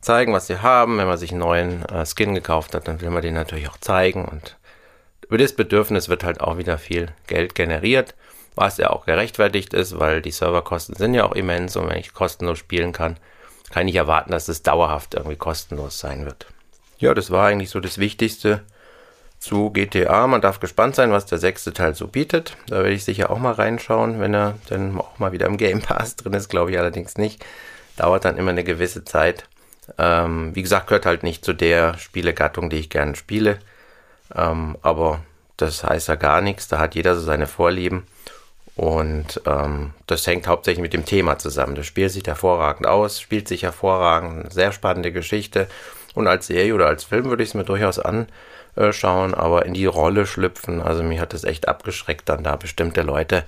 zeigen, 0.00 0.32
was 0.32 0.46
sie 0.46 0.62
haben. 0.62 0.98
Wenn 0.98 1.06
man 1.08 1.18
sich 1.18 1.32
einen 1.32 1.40
neuen 1.40 1.84
äh, 1.86 2.06
Skin 2.06 2.34
gekauft 2.34 2.74
hat, 2.74 2.88
dann 2.88 3.00
will 3.00 3.10
man 3.10 3.22
den 3.22 3.34
natürlich 3.34 3.68
auch 3.68 3.78
zeigen 3.78 4.24
und 4.24 4.56
über 5.26 5.38
das 5.38 5.54
Bedürfnis 5.54 6.08
wird 6.08 6.24
halt 6.24 6.40
auch 6.40 6.56
wieder 6.56 6.78
viel 6.78 7.08
Geld 7.26 7.54
generiert, 7.54 8.14
was 8.56 8.78
ja 8.78 8.90
auch 8.90 9.06
gerechtfertigt 9.06 9.74
ist, 9.74 10.00
weil 10.00 10.22
die 10.22 10.32
Serverkosten 10.32 10.96
sind 10.96 11.14
ja 11.14 11.24
auch 11.24 11.34
immens 11.34 11.76
und 11.76 11.88
wenn 11.88 11.98
ich 11.98 12.14
kostenlos 12.14 12.58
spielen 12.58 12.92
kann, 12.92 13.18
kann 13.70 13.86
ich 13.86 13.94
erwarten, 13.94 14.32
dass 14.32 14.48
es 14.48 14.62
dauerhaft 14.62 15.14
irgendwie 15.14 15.36
kostenlos 15.36 15.98
sein 15.98 16.24
wird. 16.24 16.46
Ja, 16.98 17.14
das 17.14 17.30
war 17.30 17.46
eigentlich 17.46 17.70
so 17.70 17.80
das 17.80 17.98
Wichtigste 17.98 18.62
zu 19.38 19.70
GTA. 19.70 20.26
Man 20.26 20.40
darf 20.40 20.60
gespannt 20.60 20.94
sein, 20.94 21.12
was 21.12 21.26
der 21.26 21.38
sechste 21.38 21.74
Teil 21.74 21.94
so 21.94 22.08
bietet. 22.08 22.56
Da 22.68 22.76
werde 22.76 22.92
ich 22.92 23.04
sicher 23.04 23.30
auch 23.30 23.38
mal 23.38 23.52
reinschauen, 23.52 24.18
wenn 24.18 24.34
er 24.34 24.54
dann 24.68 24.98
auch 24.98 25.18
mal 25.18 25.32
wieder 25.32 25.46
im 25.46 25.58
Game 25.58 25.82
Pass 25.82 26.16
drin 26.16 26.32
ist, 26.32 26.48
glaube 26.48 26.70
ich 26.70 26.78
allerdings 26.78 27.18
nicht. 27.18 27.44
Dauert 27.96 28.24
dann 28.24 28.38
immer 28.38 28.50
eine 28.50 28.64
gewisse 28.64 29.04
Zeit. 29.04 29.46
Ähm, 29.98 30.54
wie 30.54 30.62
gesagt, 30.62 30.86
gehört 30.86 31.06
halt 31.06 31.22
nicht 31.22 31.44
zu 31.44 31.52
der 31.52 31.98
Spielegattung, 31.98 32.70
die 32.70 32.78
ich 32.78 32.90
gerne 32.90 33.14
spiele. 33.14 33.58
Ähm, 34.34 34.76
aber 34.80 35.20
das 35.56 35.84
heißt 35.84 36.08
ja 36.08 36.16
gar 36.16 36.40
nichts, 36.40 36.68
da 36.68 36.78
hat 36.78 36.94
jeder 36.94 37.14
so 37.14 37.20
seine 37.20 37.46
Vorlieben. 37.46 38.06
Und 38.76 39.40
ähm, 39.46 39.92
das 40.06 40.26
hängt 40.26 40.46
hauptsächlich 40.46 40.82
mit 40.82 40.92
dem 40.92 41.06
Thema 41.06 41.38
zusammen. 41.38 41.74
Das 41.74 41.86
Spiel 41.86 42.10
sieht 42.10 42.26
hervorragend 42.26 42.86
aus, 42.86 43.20
spielt 43.20 43.48
sich 43.48 43.62
hervorragend, 43.62 44.52
sehr 44.52 44.70
spannende 44.70 45.12
Geschichte. 45.12 45.66
Und 46.14 46.26
als 46.26 46.46
Serie 46.46 46.74
oder 46.74 46.86
als 46.86 47.04
Film 47.04 47.24
würde 47.24 47.42
ich 47.42 47.50
es 47.50 47.54
mir 47.54 47.64
durchaus 47.64 47.98
anschauen, 47.98 49.34
aber 49.34 49.64
in 49.64 49.72
die 49.72 49.86
Rolle 49.86 50.26
schlüpfen. 50.26 50.82
Also 50.82 51.02
mir 51.02 51.20
hat 51.20 51.32
es 51.32 51.44
echt 51.44 51.68
abgeschreckt, 51.68 52.28
dann 52.28 52.44
da 52.44 52.56
bestimmte 52.56 53.00
Leute 53.00 53.44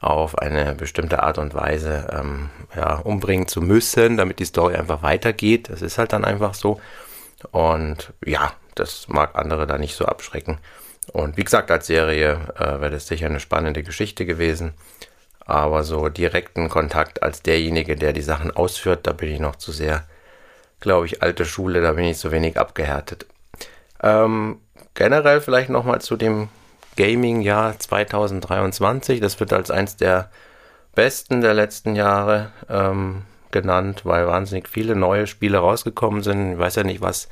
auf 0.00 0.38
eine 0.38 0.74
bestimmte 0.74 1.22
Art 1.22 1.38
und 1.38 1.54
Weise 1.54 2.08
ähm, 2.12 2.50
ja, 2.74 2.94
umbringen 2.94 3.48
zu 3.48 3.60
müssen, 3.60 4.16
damit 4.16 4.38
die 4.38 4.44
Story 4.44 4.76
einfach 4.76 5.02
weitergeht. 5.02 5.68
Das 5.68 5.82
ist 5.82 5.98
halt 5.98 6.12
dann 6.12 6.24
einfach 6.24 6.54
so. 6.54 6.80
Und 7.50 8.12
ja, 8.24 8.52
das 8.76 9.08
mag 9.08 9.34
andere 9.34 9.66
da 9.66 9.78
nicht 9.78 9.96
so 9.96 10.06
abschrecken. 10.06 10.58
Und 11.12 11.36
wie 11.36 11.44
gesagt, 11.44 11.70
als 11.70 11.86
Serie 11.86 12.38
äh, 12.56 12.80
wäre 12.80 12.90
das 12.90 13.06
sicher 13.06 13.26
eine 13.26 13.40
spannende 13.40 13.82
Geschichte 13.82 14.26
gewesen. 14.26 14.74
Aber 15.40 15.82
so 15.82 16.08
direkten 16.08 16.68
Kontakt 16.68 17.22
als 17.22 17.42
derjenige, 17.42 17.96
der 17.96 18.12
die 18.12 18.22
Sachen 18.22 18.50
ausführt, 18.50 19.06
da 19.06 19.12
bin 19.12 19.32
ich 19.32 19.40
noch 19.40 19.56
zu 19.56 19.72
sehr, 19.72 20.04
glaube 20.78 21.06
ich, 21.06 21.22
alte 21.22 21.44
Schule, 21.44 21.82
da 21.82 21.92
bin 21.92 22.04
ich 22.04 22.18
zu 22.18 22.30
wenig 22.30 22.58
abgehärtet. 22.58 23.26
Ähm, 24.02 24.60
generell 24.94 25.40
vielleicht 25.40 25.70
nochmal 25.70 26.00
zu 26.00 26.16
dem 26.16 26.48
Gaming-Jahr 26.96 27.78
2023. 27.78 29.20
Das 29.20 29.40
wird 29.40 29.52
als 29.52 29.70
eins 29.70 29.96
der 29.96 30.30
besten 30.94 31.40
der 31.40 31.54
letzten 31.54 31.96
Jahre 31.96 32.52
ähm, 32.68 33.22
genannt, 33.50 34.02
weil 34.04 34.26
wahnsinnig 34.26 34.68
viele 34.68 34.94
neue 34.94 35.26
Spiele 35.26 35.58
rausgekommen 35.58 36.22
sind. 36.22 36.52
Ich 36.52 36.58
weiß 36.58 36.76
ja 36.76 36.84
nicht, 36.84 37.00
was 37.00 37.28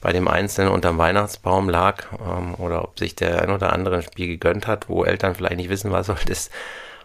bei 0.00 0.12
dem 0.12 0.28
Einzelnen 0.28 0.72
unterm 0.72 0.98
Weihnachtsbaum 0.98 1.68
lag 1.68 2.04
ähm, 2.26 2.54
oder 2.54 2.84
ob 2.84 2.98
sich 2.98 3.14
der 3.14 3.42
ein 3.42 3.50
oder 3.50 3.72
andere 3.72 3.96
ein 3.96 4.02
Spiel 4.02 4.26
gegönnt 4.26 4.66
hat, 4.66 4.88
wo 4.88 5.04
Eltern 5.04 5.34
vielleicht 5.34 5.56
nicht 5.56 5.70
wissen, 5.70 5.92
was 5.92 6.06
soll 6.06 6.16
das, 6.26 6.50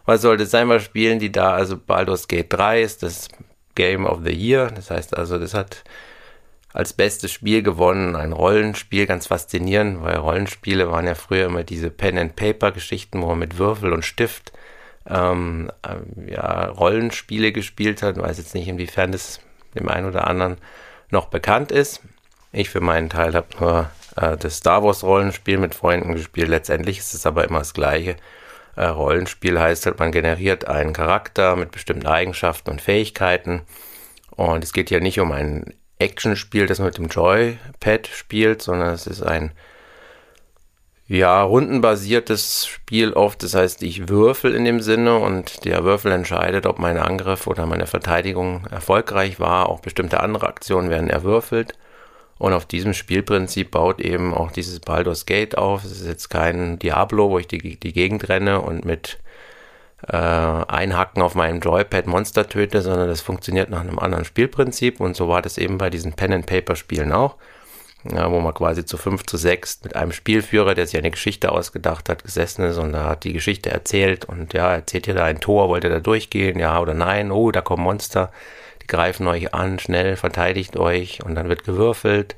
was 0.06 0.22
soll 0.22 0.38
das 0.38 0.52
sein, 0.52 0.70
was 0.70 0.84
spielen 0.84 1.20
die 1.20 1.32
da. 1.32 1.54
Also 1.54 1.78
Baldur's 1.78 2.28
Gate 2.28 2.52
3 2.52 2.82
ist 2.82 3.04
das 3.04 3.28
Game 3.76 4.06
of 4.06 4.20
the 4.24 4.34
Year, 4.34 4.72
das 4.74 4.90
heißt 4.90 5.18
also, 5.18 5.38
das 5.38 5.54
hat 5.54 5.84
als 6.76 6.94
bestes 6.94 7.32
Spiel 7.32 7.64
gewonnen. 7.64 8.16
Ein 8.16 8.34
Rollenspiel, 8.34 9.06
ganz 9.06 9.28
faszinierend, 9.28 10.02
weil 10.02 10.18
Rollenspiele 10.18 10.92
waren 10.92 11.08
ja 11.08 11.16
früher 11.16 11.46
immer 11.46 11.64
diese 11.64 11.90
Pen-and-Paper-Geschichten, 11.90 13.22
wo 13.22 13.28
man 13.28 13.40
mit 13.40 13.58
Würfel 13.58 13.94
und 13.94 14.04
Stift 14.04 14.52
ähm, 15.08 15.72
äh, 15.84 16.32
ja, 16.34 16.66
Rollenspiele 16.68 17.52
gespielt 17.54 18.04
hat. 18.04 18.18
Ich 18.18 18.24
weiß 18.24 18.38
jetzt 18.38 18.56
nicht, 18.56 18.68
inwiefern 18.68 19.14
das 19.14 19.40
dem 19.74 19.88
einen 19.88 20.08
oder 20.08 20.28
anderen 20.28 20.58
noch 21.12 21.28
bekannt 21.28 21.72
ist. 21.72 22.02
Ich 22.56 22.70
für 22.70 22.80
meinen 22.80 23.10
Teil 23.10 23.34
habe 23.34 23.48
nur 23.60 23.90
äh, 24.16 24.38
das 24.38 24.58
Star 24.58 24.82
Wars 24.82 25.04
Rollenspiel 25.04 25.58
mit 25.58 25.76
Freunden 25.76 26.16
gespielt. 26.16 26.48
Letztendlich 26.48 27.00
ist 27.00 27.14
es 27.14 27.26
aber 27.26 27.44
immer 27.44 27.60
das 27.60 27.74
gleiche. 27.74 28.16
Äh, 28.78 28.86
Rollenspiel 28.86 29.60
heißt 29.60 29.86
halt, 29.86 30.00
man 30.00 30.14
generiert 30.14 30.66
einen 30.66 30.94
Charakter 30.94 31.58
mit 31.58 31.72
bestimmten 31.72 32.08
Eigenschaften 32.08 32.70
und 32.70 32.82
Fähigkeiten. 32.82 33.64
Und 34.32 34.64
es 34.64 34.72
geht 34.72 34.90
ja 34.90 35.02
nicht 35.02 35.20
um 35.20 35.34
ein 35.34 35.74
Actionspiel, 36.00 36.66
das 36.66 36.80
man 36.80 36.88
mit 36.88 36.98
dem 36.98 37.08
Joypad 37.08 38.08
spielt, 38.08 38.62
sondern 38.62 38.94
es 38.94 39.06
ist 39.06 39.22
ein 39.22 39.52
ja, 41.08 41.44
rundenbasiertes 41.44 42.68
Spiel 42.68 43.12
oft. 43.12 43.44
Das 43.44 43.54
heißt, 43.54 43.84
ich 43.84 44.08
würfel 44.08 44.56
in 44.56 44.64
dem 44.64 44.80
Sinne 44.80 45.18
und 45.18 45.66
der 45.66 45.84
Würfel 45.84 46.14
entscheidet, 46.14 46.66
ob 46.66 46.80
mein 46.80 46.98
Angriff 46.98 47.48
oder 47.48 47.66
meine 47.66 47.86
Verteidigung 47.86 48.66
erfolgreich 48.72 49.42
war. 49.42 49.68
Auch 49.68 49.82
bestimmte 49.82 50.22
andere 50.22 50.48
Aktionen 50.48 50.90
werden 50.90 51.10
erwürfelt. 51.10 51.74
Und 52.46 52.54
auf 52.54 52.68
diesem 52.68 52.94
Spielprinzip 52.94 53.72
baut 53.72 54.00
eben 54.00 54.32
auch 54.32 54.52
dieses 54.52 54.80
Baldur's 54.80 55.26
Gate 55.26 55.58
auf. 55.58 55.84
Es 55.84 56.00
ist 56.00 56.06
jetzt 56.06 56.30
kein 56.30 56.78
Diablo, 56.78 57.32
wo 57.32 57.40
ich 57.40 57.48
die, 57.48 57.76
die 57.76 57.92
Gegend 57.92 58.30
renne 58.30 58.62
und 58.62 58.86
mit 58.86 59.18
äh, 60.08 60.16
Einhacken 60.16 61.24
auf 61.24 61.34
meinem 61.34 61.60
Joypad 61.60 62.06
Monster 62.06 62.48
töte, 62.48 62.84
sondern 62.84 63.08
das 63.08 63.22
funktioniert 63.22 63.72
nach 63.72 63.80
einem 63.80 63.98
anderen 63.98 64.26
Spielprinzip. 64.26 65.00
Und 65.00 65.16
so 65.16 65.28
war 65.28 65.42
das 65.42 65.58
eben 65.58 65.80
bei 65.80 65.90
diesen 65.90 66.14
Pen-and-Paper-Spielen 66.14 67.14
auch. 67.14 67.38
Ja, 68.04 68.30
wo 68.30 68.40
man 68.40 68.54
quasi 68.54 68.86
zu 68.86 68.98
fünf, 68.98 69.26
zu 69.26 69.38
sechs 69.38 69.80
mit 69.84 69.96
einem 69.96 70.12
Spielführer, 70.12 70.76
der 70.76 70.86
sich 70.86 71.00
eine 71.00 71.10
Geschichte 71.10 71.52
ausgedacht 71.52 72.10
hat, 72.10 72.24
gesessen 72.24 72.64
ist 72.66 72.78
und 72.78 72.94
da 72.94 73.06
hat 73.10 73.24
die 73.24 73.34
Geschichte 73.34 73.72
erzählt 73.72 74.26
und 74.26 74.54
ja, 74.54 74.72
erzählt 74.72 75.08
ihr 75.08 75.16
da 75.16 75.24
ein 75.26 75.40
Tor, 75.40 75.70
wollt 75.70 75.84
ihr 75.84 75.90
da 75.90 76.00
durchgehen, 76.00 76.60
ja 76.60 76.80
oder 76.80 76.94
nein, 76.94 77.32
oh, 77.32 77.50
da 77.50 77.62
kommen 77.62 77.82
Monster, 77.82 78.32
die 78.86 78.88
greifen 78.88 79.28
euch 79.28 79.54
an, 79.54 79.80
schnell, 79.80 80.16
verteidigt 80.16 80.78
euch 80.78 81.24
und 81.26 81.34
dann 81.34 81.50
wird 81.50 81.64
gewürfelt, 81.64 82.36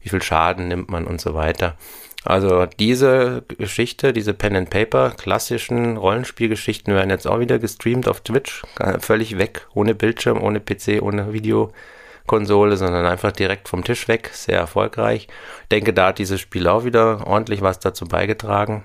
wie 0.00 0.08
viel 0.08 0.22
Schaden 0.22 0.68
nimmt 0.68 0.88
man 0.88 1.04
und 1.04 1.20
so 1.20 1.34
weiter. 1.34 1.76
Also 2.24 2.66
diese 2.66 3.42
Geschichte, 3.48 4.12
diese 4.12 4.34
Pen 4.34 4.54
and 4.54 4.70
Paper 4.70 5.10
klassischen 5.10 5.96
Rollenspielgeschichten 5.96 6.94
werden 6.94 7.10
jetzt 7.10 7.26
auch 7.26 7.40
wieder 7.40 7.58
gestreamt 7.58 8.06
auf 8.08 8.20
Twitch, 8.20 8.62
völlig 9.00 9.36
weg, 9.36 9.66
ohne 9.74 9.94
Bildschirm, 9.94 10.40
ohne 10.40 10.60
PC, 10.60 11.02
ohne 11.02 11.32
Videokonsole, 11.32 12.76
sondern 12.76 13.06
einfach 13.06 13.32
direkt 13.32 13.68
vom 13.68 13.82
Tisch 13.82 14.06
weg, 14.06 14.30
sehr 14.32 14.58
erfolgreich. 14.58 15.26
Ich 15.62 15.68
denke, 15.72 15.92
da 15.92 16.08
hat 16.08 16.18
dieses 16.18 16.40
Spiel 16.40 16.68
auch 16.68 16.84
wieder 16.84 17.26
ordentlich 17.26 17.62
was 17.62 17.80
dazu 17.80 18.04
beigetragen. 18.06 18.84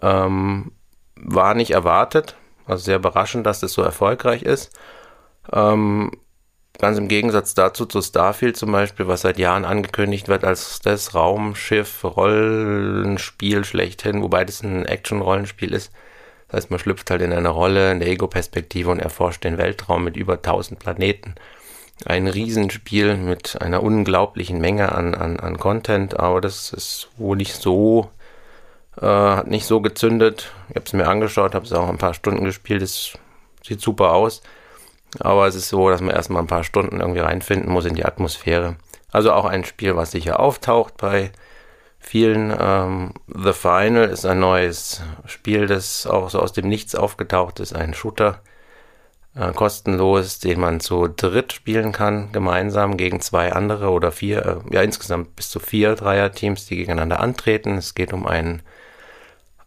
Ähm, 0.00 0.72
war 1.16 1.54
nicht 1.54 1.72
erwartet, 1.72 2.36
also 2.64 2.84
sehr 2.84 2.96
überraschend, 2.96 3.44
dass 3.44 3.60
das 3.60 3.72
so 3.72 3.82
erfolgreich 3.82 4.42
ist. 4.42 4.72
Ähm, 5.52 6.10
Ganz 6.78 6.98
im 6.98 7.08
Gegensatz 7.08 7.54
dazu 7.54 7.86
zu 7.86 8.02
Starfield 8.02 8.58
zum 8.58 8.70
Beispiel, 8.70 9.08
was 9.08 9.22
seit 9.22 9.38
Jahren 9.38 9.64
angekündigt 9.64 10.28
wird 10.28 10.44
als 10.44 10.80
das 10.80 11.14
Raumschiff-Rollenspiel 11.14 13.64
schlechthin, 13.64 14.22
wobei 14.22 14.44
das 14.44 14.62
ein 14.62 14.84
Action-Rollenspiel 14.84 15.72
ist. 15.72 15.90
Das 16.48 16.58
heißt, 16.58 16.70
man 16.70 16.78
schlüpft 16.78 17.10
halt 17.10 17.22
in 17.22 17.32
eine 17.32 17.48
Rolle 17.48 17.92
in 17.92 18.00
der 18.00 18.08
Ego-Perspektive 18.08 18.90
und 18.90 18.98
erforscht 18.98 19.44
den 19.44 19.56
Weltraum 19.56 20.04
mit 20.04 20.18
über 20.18 20.34
1000 20.34 20.78
Planeten. 20.78 21.34
Ein 22.04 22.28
Riesenspiel 22.28 23.16
mit 23.16 23.62
einer 23.62 23.82
unglaublichen 23.82 24.60
Menge 24.60 24.92
an, 24.92 25.14
an, 25.14 25.40
an 25.40 25.58
Content, 25.58 26.20
aber 26.20 26.42
das 26.42 26.74
ist 26.74 27.08
wohl 27.16 27.38
nicht 27.38 27.54
so, 27.54 28.10
äh, 29.00 29.06
hat 29.06 29.46
nicht 29.46 29.64
so 29.64 29.80
gezündet. 29.80 30.52
Ich 30.68 30.76
habe 30.76 30.84
es 30.84 30.92
mir 30.92 31.08
angeschaut, 31.08 31.54
habe 31.54 31.64
es 31.64 31.72
auch 31.72 31.88
ein 31.88 31.96
paar 31.96 32.12
Stunden 32.12 32.44
gespielt, 32.44 32.82
es 32.82 33.16
sieht 33.64 33.80
super 33.80 34.12
aus. 34.12 34.42
Aber 35.20 35.46
es 35.46 35.54
ist 35.54 35.68
so, 35.68 35.88
dass 35.88 36.00
man 36.00 36.14
erstmal 36.14 36.42
ein 36.42 36.48
paar 36.48 36.64
Stunden 36.64 37.00
irgendwie 37.00 37.20
reinfinden 37.20 37.70
muss 37.70 37.84
in 37.84 37.94
die 37.94 38.04
Atmosphäre. 38.04 38.76
Also 39.12 39.32
auch 39.32 39.44
ein 39.44 39.64
Spiel, 39.64 39.96
was 39.96 40.10
sicher 40.10 40.40
auftaucht 40.40 40.96
bei 40.96 41.30
vielen. 41.98 42.54
Ähm, 42.58 43.12
The 43.26 43.52
Final 43.52 44.08
ist 44.08 44.26
ein 44.26 44.40
neues 44.40 45.02
Spiel, 45.26 45.66
das 45.66 46.06
auch 46.06 46.30
so 46.30 46.40
aus 46.40 46.52
dem 46.52 46.68
Nichts 46.68 46.94
aufgetaucht 46.94 47.60
ist. 47.60 47.74
Ein 47.74 47.94
Shooter, 47.94 48.40
äh, 49.34 49.52
kostenlos, 49.52 50.38
den 50.38 50.60
man 50.60 50.80
zu 50.80 51.08
dritt 51.08 51.52
spielen 51.52 51.92
kann, 51.92 52.32
gemeinsam 52.32 52.96
gegen 52.96 53.20
zwei 53.20 53.52
andere 53.52 53.90
oder 53.90 54.12
vier, 54.12 54.44
äh, 54.70 54.74
ja 54.74 54.82
insgesamt 54.82 55.36
bis 55.36 55.50
zu 55.50 55.60
vier 55.60 55.94
Dreierteams, 55.94 56.66
die 56.66 56.76
gegeneinander 56.76 57.20
antreten. 57.20 57.76
Es 57.78 57.94
geht 57.94 58.12
um 58.12 58.26
einen 58.26 58.62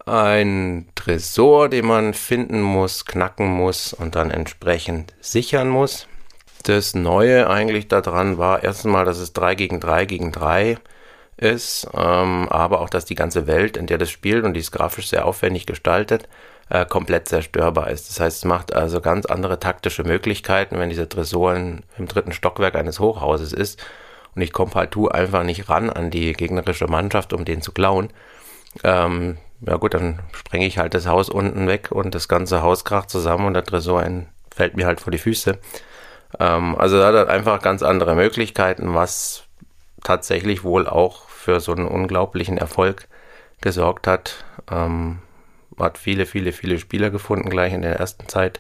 ein 0.10 0.88
Tresor, 0.95 1.69
den 1.69 1.86
man 1.86 2.13
finden 2.13 2.62
muss, 2.62 3.06
knacken 3.06 3.48
muss 3.48 3.93
und 3.93 4.15
dann 4.15 4.32
entsprechend 4.32 5.13
sichern 5.22 5.69
muss. 5.69 6.08
Das 6.63 6.93
Neue 6.93 7.50
eigentlich 7.50 7.88
daran 7.88 8.38
war 8.38 8.63
erstmal, 8.63 9.06
dass 9.06 9.17
es 9.17 9.34
3 9.34 9.56
gegen 9.56 9.80
3 9.80 10.06
gegen 10.06 10.32
3 10.32 10.78
ist, 11.38 11.88
ähm, 11.93 12.50
aber 12.50 12.82
auch, 12.82 12.89
dass 12.89 13.06
die 13.06 13.15
ganze 13.15 13.48
Welt, 13.48 13.78
in 13.78 13.88
der 13.88 13.98
das 13.98 14.10
spielt 14.10 14.43
und 14.43 14.54
die 14.56 14.60
ist 14.60 14.72
grafisch 14.72 15.08
sehr 15.08 15.26
aufwendig 15.26 15.65
gestaltet, 15.65 16.28
äh, 16.69 16.86
komplett 16.86 17.30
zerstörbar 17.30 17.89
ist. 17.89 18.10
Das 18.10 18.19
heißt, 18.19 18.38
es 18.39 18.45
macht 18.45 18.74
also 18.74 19.00
ganz 19.00 19.26
andere 19.26 19.60
taktische 19.60 20.04
Möglichkeiten, 20.04 20.78
wenn 20.80 20.89
dieser 20.89 21.08
Tresor 21.08 21.56
im 21.56 22.08
dritten 22.08 22.34
Stockwerk 22.34 22.76
eines 22.76 23.00
Hochhauses 23.00 23.54
ist 23.54 23.82
und 24.36 24.41
ich 24.41 24.52
komme 24.54 24.72
partout 24.72 25.08
einfach 25.10 25.43
nicht 25.43 25.69
ran 25.69 25.89
an 25.89 26.12
die 26.12 26.34
gegnerische 26.34 26.88
Mannschaft, 26.88 27.34
um 27.34 27.45
den 27.45 27.62
zu 27.62 27.72
klauen. 27.72 28.10
Ähm, 28.84 29.38
ja 29.62 29.76
gut, 29.78 29.93
dann 29.93 30.19
sprenge 30.34 30.65
ich 30.65 30.78
halt 30.78 30.93
das 30.93 31.08
Haus 31.08 31.30
unten 31.30 31.67
weg 31.67 31.91
und 31.91 32.15
das 32.15 32.28
ganze 32.28 32.62
Haus 32.62 32.86
kracht 32.86 33.10
zusammen 33.10 33.45
und 33.45 33.54
der 33.54 33.63
Tresor 33.63 34.06
fällt 34.54 34.76
mir 34.76 34.86
halt 34.86 35.02
vor 35.02 35.12
die 35.12 35.17
Füße. 35.17 35.58
Ähm, 36.39 36.76
also 36.76 37.00
da 37.00 37.13
hat 37.13 37.28
einfach 37.28 37.62
ganz 37.62 37.84
andere 37.84 38.15
Möglichkeiten, 38.15 38.93
was 38.93 39.43
tatsächlich 40.04 40.63
wohl 40.63 40.88
auch 40.88 41.28
für 41.30 41.60
so 41.60 41.72
einen 41.72 41.88
unglaublichen 41.88 42.58
Erfolg 42.58 43.08
gesorgt 43.62 44.08
hat. 44.08 44.45
Ähm, 44.72 45.19
hat 45.78 45.98
viele, 45.98 46.26
viele, 46.26 46.52
viele 46.52 46.78
Spieler 46.78 47.10
gefunden 47.10 47.50
gleich 47.50 47.74
in 47.74 47.82
der 47.82 47.95
ersten 47.95 48.28
Zeit. 48.28 48.60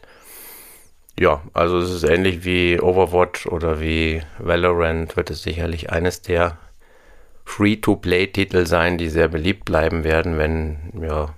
Ja, 1.19 1.41
also 1.53 1.79
es 1.79 1.91
ist 1.91 2.03
ähnlich 2.03 2.45
wie 2.45 2.79
Overwatch 2.79 3.45
oder 3.45 3.81
wie 3.81 4.21
Valorant 4.37 5.17
wird 5.17 5.29
es 5.29 5.43
sicherlich 5.43 5.91
eines 5.91 6.21
der 6.21 6.57
Free-to-Play-Titel 7.49 8.67
sein, 8.67 8.97
die 8.97 9.09
sehr 9.09 9.27
beliebt 9.27 9.65
bleiben 9.65 10.03
werden, 10.03 10.37
wenn, 10.37 10.93
ja, 11.01 11.33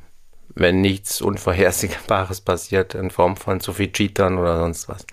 wenn 0.54 0.82
nichts 0.82 1.21
Unvorhersehbares 1.21 2.41
passiert 2.41 2.93
in 2.93 3.10
Form 3.10 3.38
von 3.38 3.62
zu 3.62 3.71
viel 3.74 3.91
Cheatern 3.91 4.38
oder 4.38 4.60
sonst 4.60 4.89
was. 4.89 5.08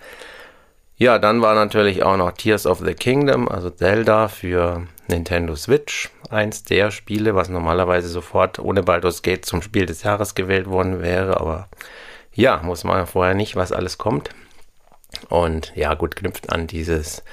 Ja, 0.97 1.17
dann 1.17 1.41
war 1.41 1.55
natürlich 1.55 2.03
auch 2.03 2.17
noch 2.17 2.33
Tears 2.33 2.67
of 2.67 2.79
the 2.79 2.93
Kingdom, 2.93 3.47
also 3.47 3.69
Zelda 3.69 4.27
für 4.27 4.87
Nintendo 5.07 5.55
Switch. 5.55 6.09
Eins 6.29 6.63
der 6.63 6.91
Spiele, 6.91 7.33
was 7.33 7.47
normalerweise 7.47 8.09
sofort 8.09 8.59
ohne 8.59 8.83
Baldur's 8.83 9.21
Gate 9.21 9.45
zum 9.45 9.61
Spiel 9.61 9.85
des 9.85 10.03
Jahres 10.03 10.35
gewählt 10.35 10.69
worden 10.69 11.01
wäre, 11.01 11.39
aber 11.39 11.69
ja, 12.33 12.61
muss 12.61 12.83
man 12.83 13.07
vorher 13.07 13.35
nicht, 13.35 13.55
was 13.55 13.71
alles 13.71 13.97
kommt. 13.97 14.31
Und 15.29 15.71
ja, 15.75 15.93
gut, 15.93 16.17
knüpft 16.17 16.51
an 16.51 16.67
dieses 16.67 17.23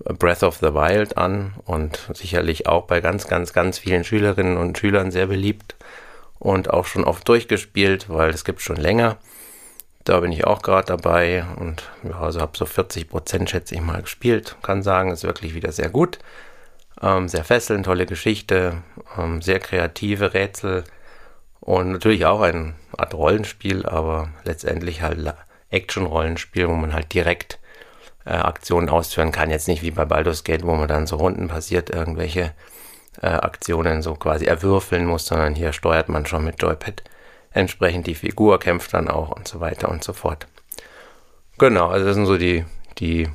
Breath 0.00 0.42
of 0.42 0.56
the 0.56 0.74
Wild 0.74 1.16
an 1.16 1.54
und 1.64 2.10
sicherlich 2.14 2.66
auch 2.66 2.86
bei 2.86 3.00
ganz, 3.00 3.26
ganz, 3.26 3.52
ganz 3.52 3.78
vielen 3.78 4.04
Schülerinnen 4.04 4.56
und 4.56 4.76
Schülern 4.76 5.10
sehr 5.10 5.26
beliebt 5.26 5.76
und 6.38 6.70
auch 6.70 6.84
schon 6.84 7.04
oft 7.04 7.28
durchgespielt, 7.28 8.08
weil 8.08 8.30
es 8.30 8.44
gibt 8.44 8.60
schon 8.60 8.76
länger. 8.76 9.18
Da 10.04 10.20
bin 10.20 10.32
ich 10.32 10.46
auch 10.46 10.60
gerade 10.60 10.86
dabei 10.86 11.44
und 11.56 11.90
ja, 12.02 12.20
also 12.20 12.40
habe 12.40 12.58
so 12.58 12.66
40 12.66 13.08
Prozent, 13.08 13.48
schätze 13.48 13.74
ich 13.74 13.80
mal, 13.80 14.02
gespielt. 14.02 14.56
Kann 14.62 14.82
sagen, 14.82 15.10
ist 15.10 15.24
wirklich 15.24 15.54
wieder 15.54 15.72
sehr 15.72 15.88
gut. 15.88 16.18
Ähm, 17.00 17.28
sehr 17.28 17.44
fesselnd, 17.44 17.86
tolle 17.86 18.04
Geschichte, 18.04 18.82
ähm, 19.16 19.40
sehr 19.40 19.60
kreative 19.60 20.34
Rätsel 20.34 20.84
und 21.60 21.92
natürlich 21.92 22.26
auch 22.26 22.42
eine 22.42 22.74
Art 22.96 23.14
Rollenspiel, 23.14 23.86
aber 23.86 24.28
letztendlich 24.44 25.00
halt 25.00 25.34
Action-Rollenspiel, 25.70 26.68
wo 26.68 26.74
man 26.74 26.92
halt 26.92 27.14
direkt 27.14 27.58
äh, 28.24 28.32
Aktionen 28.32 28.88
ausführen 28.88 29.32
kann. 29.32 29.50
Jetzt 29.50 29.68
nicht 29.68 29.82
wie 29.82 29.90
bei 29.90 30.04
Baldur's 30.04 30.44
Gate, 30.44 30.64
wo 30.64 30.74
man 30.74 30.88
dann 30.88 31.06
so 31.06 31.16
Runden 31.16 31.48
passiert 31.48 31.90
irgendwelche 31.90 32.52
äh, 33.22 33.26
Aktionen 33.26 34.02
so 34.02 34.14
quasi 34.14 34.46
erwürfeln 34.46 35.06
muss, 35.06 35.26
sondern 35.26 35.54
hier 35.54 35.72
steuert 35.72 36.08
man 36.08 36.26
schon 36.26 36.44
mit 36.44 36.60
Joypad 36.60 37.02
entsprechend 37.50 38.06
die 38.06 38.14
Figur, 38.14 38.58
kämpft 38.58 38.92
dann 38.94 39.08
auch 39.08 39.30
und 39.30 39.46
so 39.46 39.60
weiter 39.60 39.88
und 39.88 40.02
so 40.02 40.12
fort. 40.12 40.46
Genau, 41.58 41.86
also 41.86 42.04
das 42.04 42.16
sind 42.16 42.26
so 42.26 42.36
die, 42.36 42.64
die 42.98 43.28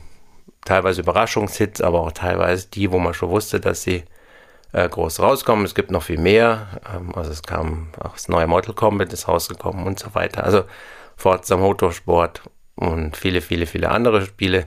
teilweise 0.66 1.02
Überraschungshits, 1.02 1.82
aber 1.82 2.02
auch 2.02 2.12
teilweise 2.12 2.68
die, 2.68 2.92
wo 2.92 3.00
man 3.00 3.14
schon 3.14 3.30
wusste, 3.30 3.62
dass 3.62 3.82
sie 3.84 4.04
äh, 4.74 4.88
groß 4.90 5.22
rauskommen. 5.22 5.66
Es 5.66 5.74
gibt 5.74 5.90
noch 5.90 6.04
viel 6.04 6.20
mehr. 6.20 6.68
Ähm, 6.94 7.16
also 7.16 7.32
es 7.32 7.42
kam 7.42 7.88
auch 8.00 8.14
das 8.14 8.28
neue 8.28 8.48
Mortal 8.48 8.76
Kombat 8.76 9.14
ist 9.14 9.28
rausgekommen 9.28 9.88
und 9.88 10.00
so 10.00 10.14
weiter. 10.16 10.44
Also 10.44 10.64
Forza 11.16 11.58
Motorsport 11.58 12.42
und 12.80 13.18
viele, 13.18 13.42
viele, 13.42 13.66
viele 13.66 13.92
andere 13.92 14.26
Spiele. 14.26 14.66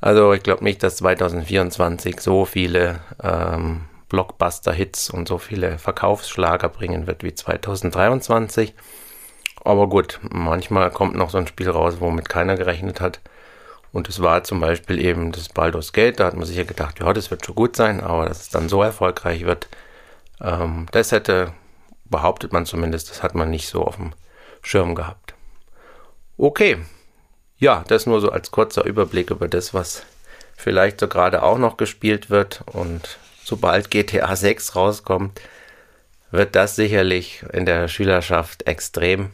Also 0.00 0.32
ich 0.32 0.42
glaube 0.42 0.64
nicht, 0.64 0.82
dass 0.82 0.96
2024 0.96 2.20
so 2.20 2.46
viele 2.46 3.00
ähm, 3.22 3.82
Blockbuster-Hits 4.08 5.10
und 5.10 5.28
so 5.28 5.38
viele 5.38 5.78
Verkaufsschlager 5.78 6.68
bringen 6.70 7.06
wird 7.06 7.22
wie 7.22 7.34
2023. 7.34 8.74
Aber 9.64 9.88
gut, 9.88 10.18
manchmal 10.22 10.90
kommt 10.90 11.16
noch 11.16 11.30
so 11.30 11.38
ein 11.38 11.46
Spiel 11.46 11.68
raus, 11.68 11.96
womit 11.98 12.28
keiner 12.28 12.56
gerechnet 12.56 13.00
hat. 13.00 13.20
Und 13.92 14.08
es 14.08 14.22
war 14.22 14.44
zum 14.44 14.60
Beispiel 14.60 14.98
eben 14.98 15.32
das 15.32 15.48
Baldur's 15.50 15.92
Gate. 15.92 16.20
Da 16.20 16.26
hat 16.26 16.36
man 16.36 16.46
sich 16.46 16.56
ja 16.56 16.64
gedacht, 16.64 17.00
ja, 17.00 17.12
das 17.12 17.30
wird 17.30 17.44
schon 17.44 17.54
gut 17.54 17.76
sein, 17.76 18.00
aber 18.00 18.26
dass 18.26 18.40
es 18.40 18.48
dann 18.48 18.68
so 18.68 18.82
erfolgreich 18.82 19.44
wird, 19.44 19.68
ähm, 20.40 20.86
das 20.92 21.12
hätte, 21.12 21.52
behauptet 22.04 22.52
man 22.52 22.64
zumindest, 22.64 23.10
das 23.10 23.22
hat 23.22 23.34
man 23.34 23.50
nicht 23.50 23.68
so 23.68 23.84
auf 23.84 23.96
dem 23.96 24.12
Schirm 24.62 24.94
gehabt. 24.94 25.34
Okay, 26.38 26.78
ja, 27.58 27.84
das 27.88 28.06
nur 28.06 28.20
so 28.20 28.30
als 28.30 28.50
kurzer 28.50 28.84
Überblick 28.84 29.30
über 29.30 29.48
das, 29.48 29.72
was 29.72 30.02
vielleicht 30.56 31.00
so 31.00 31.08
gerade 31.08 31.42
auch 31.42 31.58
noch 31.58 31.76
gespielt 31.76 32.30
wird. 32.30 32.62
Und 32.72 33.18
sobald 33.44 33.90
GTA 33.90 34.34
6 34.34 34.76
rauskommt, 34.76 35.40
wird 36.30 36.54
das 36.56 36.76
sicherlich 36.76 37.44
in 37.52 37.66
der 37.66 37.88
Schülerschaft 37.88 38.66
extrem 38.66 39.30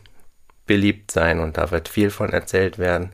beliebt 0.67 1.11
sein 1.11 1.41
und 1.41 1.57
da 1.57 1.71
wird 1.71 1.89
viel 1.89 2.11
von 2.11 2.31
erzählt 2.33 2.79
werden. 2.79 3.13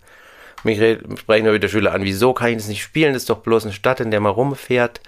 Mich 0.64 0.79
sprechen 1.18 1.44
nur 1.44 1.55
wieder 1.55 1.68
Schüler 1.68 1.92
an, 1.92 2.03
wieso 2.03 2.35
kann 2.35 2.51
ich 2.51 2.57
das 2.57 2.68
nicht 2.68 2.83
spielen? 2.83 3.14
Das 3.14 3.23
ist 3.23 3.31
doch 3.31 3.38
bloß 3.38 3.64
eine 3.64 3.73
Stadt, 3.73 4.01
in 4.01 4.11
der 4.11 4.21
man 4.21 4.33
rumfährt. 4.33 5.01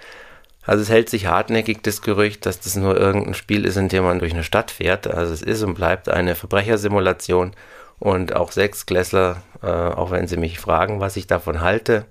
Also 0.63 0.81
es 0.81 0.89
hält 0.89 1.09
sich 1.09 1.25
hartnäckig 1.27 1.81
das 1.83 2.01
Gerücht, 2.01 2.45
dass 2.45 2.59
das 2.59 2.75
nur 2.75 2.95
irgendein 2.97 3.33
Spiel 3.33 3.65
ist, 3.65 3.77
in 3.77 3.89
dem 3.89 4.03
man 4.03 4.19
durch 4.19 4.31
eine 4.31 4.43
Stadt 4.43 4.71
fährt. 4.71 5.07
Also 5.07 5.33
es 5.33 5.41
ist 5.41 5.63
und 5.63 5.73
bleibt 5.73 6.07
eine 6.07 6.35
Verbrechersimulation 6.35 7.53
und 8.01 8.35
auch 8.35 8.51
Sechsklässler, 8.51 9.43
äh, 9.61 9.67
auch 9.67 10.09
wenn 10.09 10.27
sie 10.27 10.37
mich 10.37 10.59
fragen, 10.59 10.99
was 10.99 11.15
ich 11.17 11.27
davon 11.27 11.61
halte, 11.61 12.05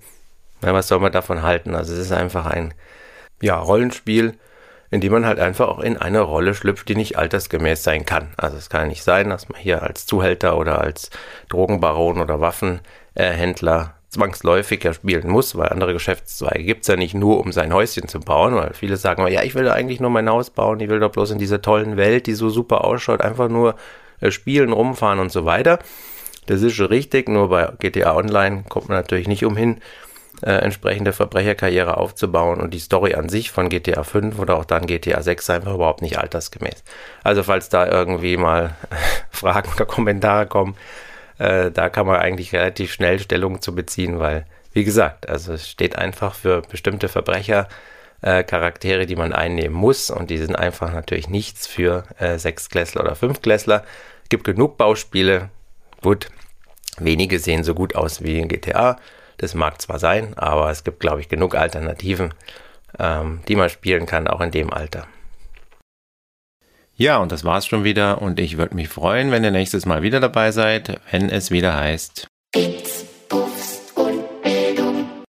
na, 0.63 0.73
was 0.73 0.87
soll 0.87 1.01
man 1.01 1.11
davon 1.11 1.43
halten? 1.43 1.75
Also 1.75 1.93
es 1.93 1.99
ist 1.99 2.13
einfach 2.13 2.47
ein 2.47 2.73
ja, 3.43 3.59
Rollenspiel, 3.59 4.35
in 4.93 5.01
dem 5.01 5.13
man 5.13 5.27
halt 5.27 5.41
einfach 5.41 5.67
auch 5.69 5.81
in 5.81 5.97
eine 5.97 6.21
Rolle 6.21 6.55
schlüpft, 6.55 6.89
die 6.89 6.95
nicht 6.95 7.19
altersgemäß 7.19 7.83
sein 7.83 8.07
kann. 8.07 8.29
Also 8.37 8.57
es 8.57 8.71
kann 8.71 8.83
ja 8.83 8.87
nicht 8.87 9.03
sein, 9.03 9.31
dass 9.31 9.49
man 9.49 9.61
hier 9.61 9.83
als 9.83 10.07
Zuhälter 10.07 10.59
oder 10.59 10.81
als 10.81 11.11
Drogenbaron 11.49 12.21
oder 12.21 12.41
Waffenhändler 12.41 13.95
zwangsläufig 14.11 14.85
ja 14.85 14.93
spielen 14.93 15.29
muss, 15.29 15.57
weil 15.57 15.71
andere 15.71 15.93
Geschäftszweige 15.93 16.63
gibt 16.63 16.83
es 16.83 16.89
ja 16.89 16.97
nicht 16.97 17.15
nur, 17.15 17.41
um 17.41 17.51
sein 17.51 17.75
Häuschen 17.75 18.07
zu 18.07 18.21
bauen, 18.21 18.55
weil 18.55 18.75
viele 18.75 18.97
sagen, 18.97 19.27
ja, 19.27 19.43
ich 19.43 19.57
will 19.57 19.65
da 19.65 19.73
eigentlich 19.73 20.01
nur 20.01 20.11
mein 20.11 20.29
Haus 20.29 20.51
bauen, 20.51 20.79
ich 20.79 20.89
will 20.89 21.01
doch 21.01 21.11
bloß 21.11 21.33
in 21.33 21.39
dieser 21.39 21.63
tollen 21.63 21.97
Welt, 21.97 22.27
die 22.27 22.35
so 22.35 22.49
super 22.49 22.85
ausschaut, 22.85 23.23
einfach 23.23 23.49
nur 23.49 23.75
spielen, 24.29 24.73
rumfahren 24.73 25.19
und 25.19 25.33
so 25.33 25.45
weiter. 25.45 25.79
Das 26.47 26.63
ist 26.63 26.75
schon 26.75 26.87
richtig, 26.87 27.29
nur 27.29 27.49
bei 27.49 27.73
GTA 27.79 28.15
Online 28.17 28.65
kommt 28.69 28.89
man 28.89 28.99
natürlich 28.99 29.29
nicht 29.29 29.45
umhin, 29.45 29.81
äh, 30.43 30.53
entsprechende 30.53 31.13
Verbrecherkarriere 31.13 31.97
aufzubauen 31.97 32.61
und 32.61 32.73
die 32.73 32.79
Story 32.79 33.15
an 33.15 33.29
sich 33.29 33.51
von 33.51 33.69
GTA 33.69 34.03
5 34.05 34.39
oder 34.39 34.57
auch 34.57 34.65
dann 34.65 34.87
GTA 34.87 35.23
6 35.23 35.45
ist 35.45 35.51
einfach 35.51 35.75
überhaupt 35.75 36.03
nicht 36.03 36.19
altersgemäß. 36.19 36.83
Also 37.23 37.43
falls 37.43 37.69
da 37.69 37.87
irgendwie 37.87 38.37
mal 38.37 38.75
Fragen 39.31 39.71
oder 39.75 39.85
Kommentare 39.85 40.47
kommen, 40.47 40.77
äh, 41.39 41.71
da 41.71 41.89
kann 41.89 42.07
man 42.07 42.17
eigentlich 42.17 42.53
relativ 42.53 42.93
schnell 42.93 43.19
Stellung 43.19 43.61
zu 43.61 43.75
beziehen, 43.75 44.19
weil, 44.19 44.47
wie 44.73 44.85
gesagt, 44.85 45.29
also 45.29 45.53
es 45.53 45.69
steht 45.69 45.97
einfach 45.97 46.35
für 46.35 46.63
bestimmte 46.63 47.09
Verbrecher, 47.09 47.69
äh, 48.23 48.43
Charaktere, 48.45 49.07
die 49.07 49.17
man 49.17 49.33
einnehmen 49.33 49.75
muss 49.75 50.11
und 50.11 50.31
die 50.31 50.39
sind 50.39 50.55
einfach 50.55 50.93
natürlich 50.93 51.29
nichts 51.29 51.67
für 51.67 52.05
äh, 52.19 52.39
Sechsklässler 52.39 53.03
oder 53.03 53.15
Fünfklässler. 53.15 53.85
Gibt 54.31 54.45
genug 54.45 54.79
Bauspiele, 54.79 55.51
gut, 56.01 56.29
wenige 56.99 57.39
sehen 57.39 57.63
so 57.63 57.75
gut 57.75 57.95
aus 57.95 58.23
wie 58.23 58.39
in 58.39 58.49
GTA, 58.49 58.97
das 59.37 59.55
mag 59.55 59.83
zwar 59.83 59.99
sein, 59.99 60.33
aber 60.39 60.71
es 60.71 60.85
gibt, 60.85 61.01
glaube 61.01 61.21
ich, 61.21 61.29
genug 61.29 61.55
Alternativen, 61.55 62.33
ähm, 62.99 63.41
die 63.49 63.57
man 63.57 63.69
spielen 63.69 64.07
kann, 64.07 64.29
auch 64.29 64.41
in 64.41 64.51
dem 64.51 64.73
Alter. 64.73 65.07
Ja, 66.97 67.19
und 67.19 67.33
das 67.33 67.45
war's 67.45 67.67
schon 67.67 67.85
wieder 67.85 68.23
und 68.23 68.41
ich 68.41 68.57
würde 68.57 68.75
mich 68.75 68.89
freuen, 68.89 69.31
wenn 69.31 69.45
ihr 69.45 69.51
nächstes 69.51 69.85
Mal 69.85 70.03
wieder 70.03 70.21
dabei 70.21 70.53
seid, 70.53 71.01
wenn 71.11 71.29
es 71.29 71.51
wieder 71.51 71.77
heißt 71.77 72.31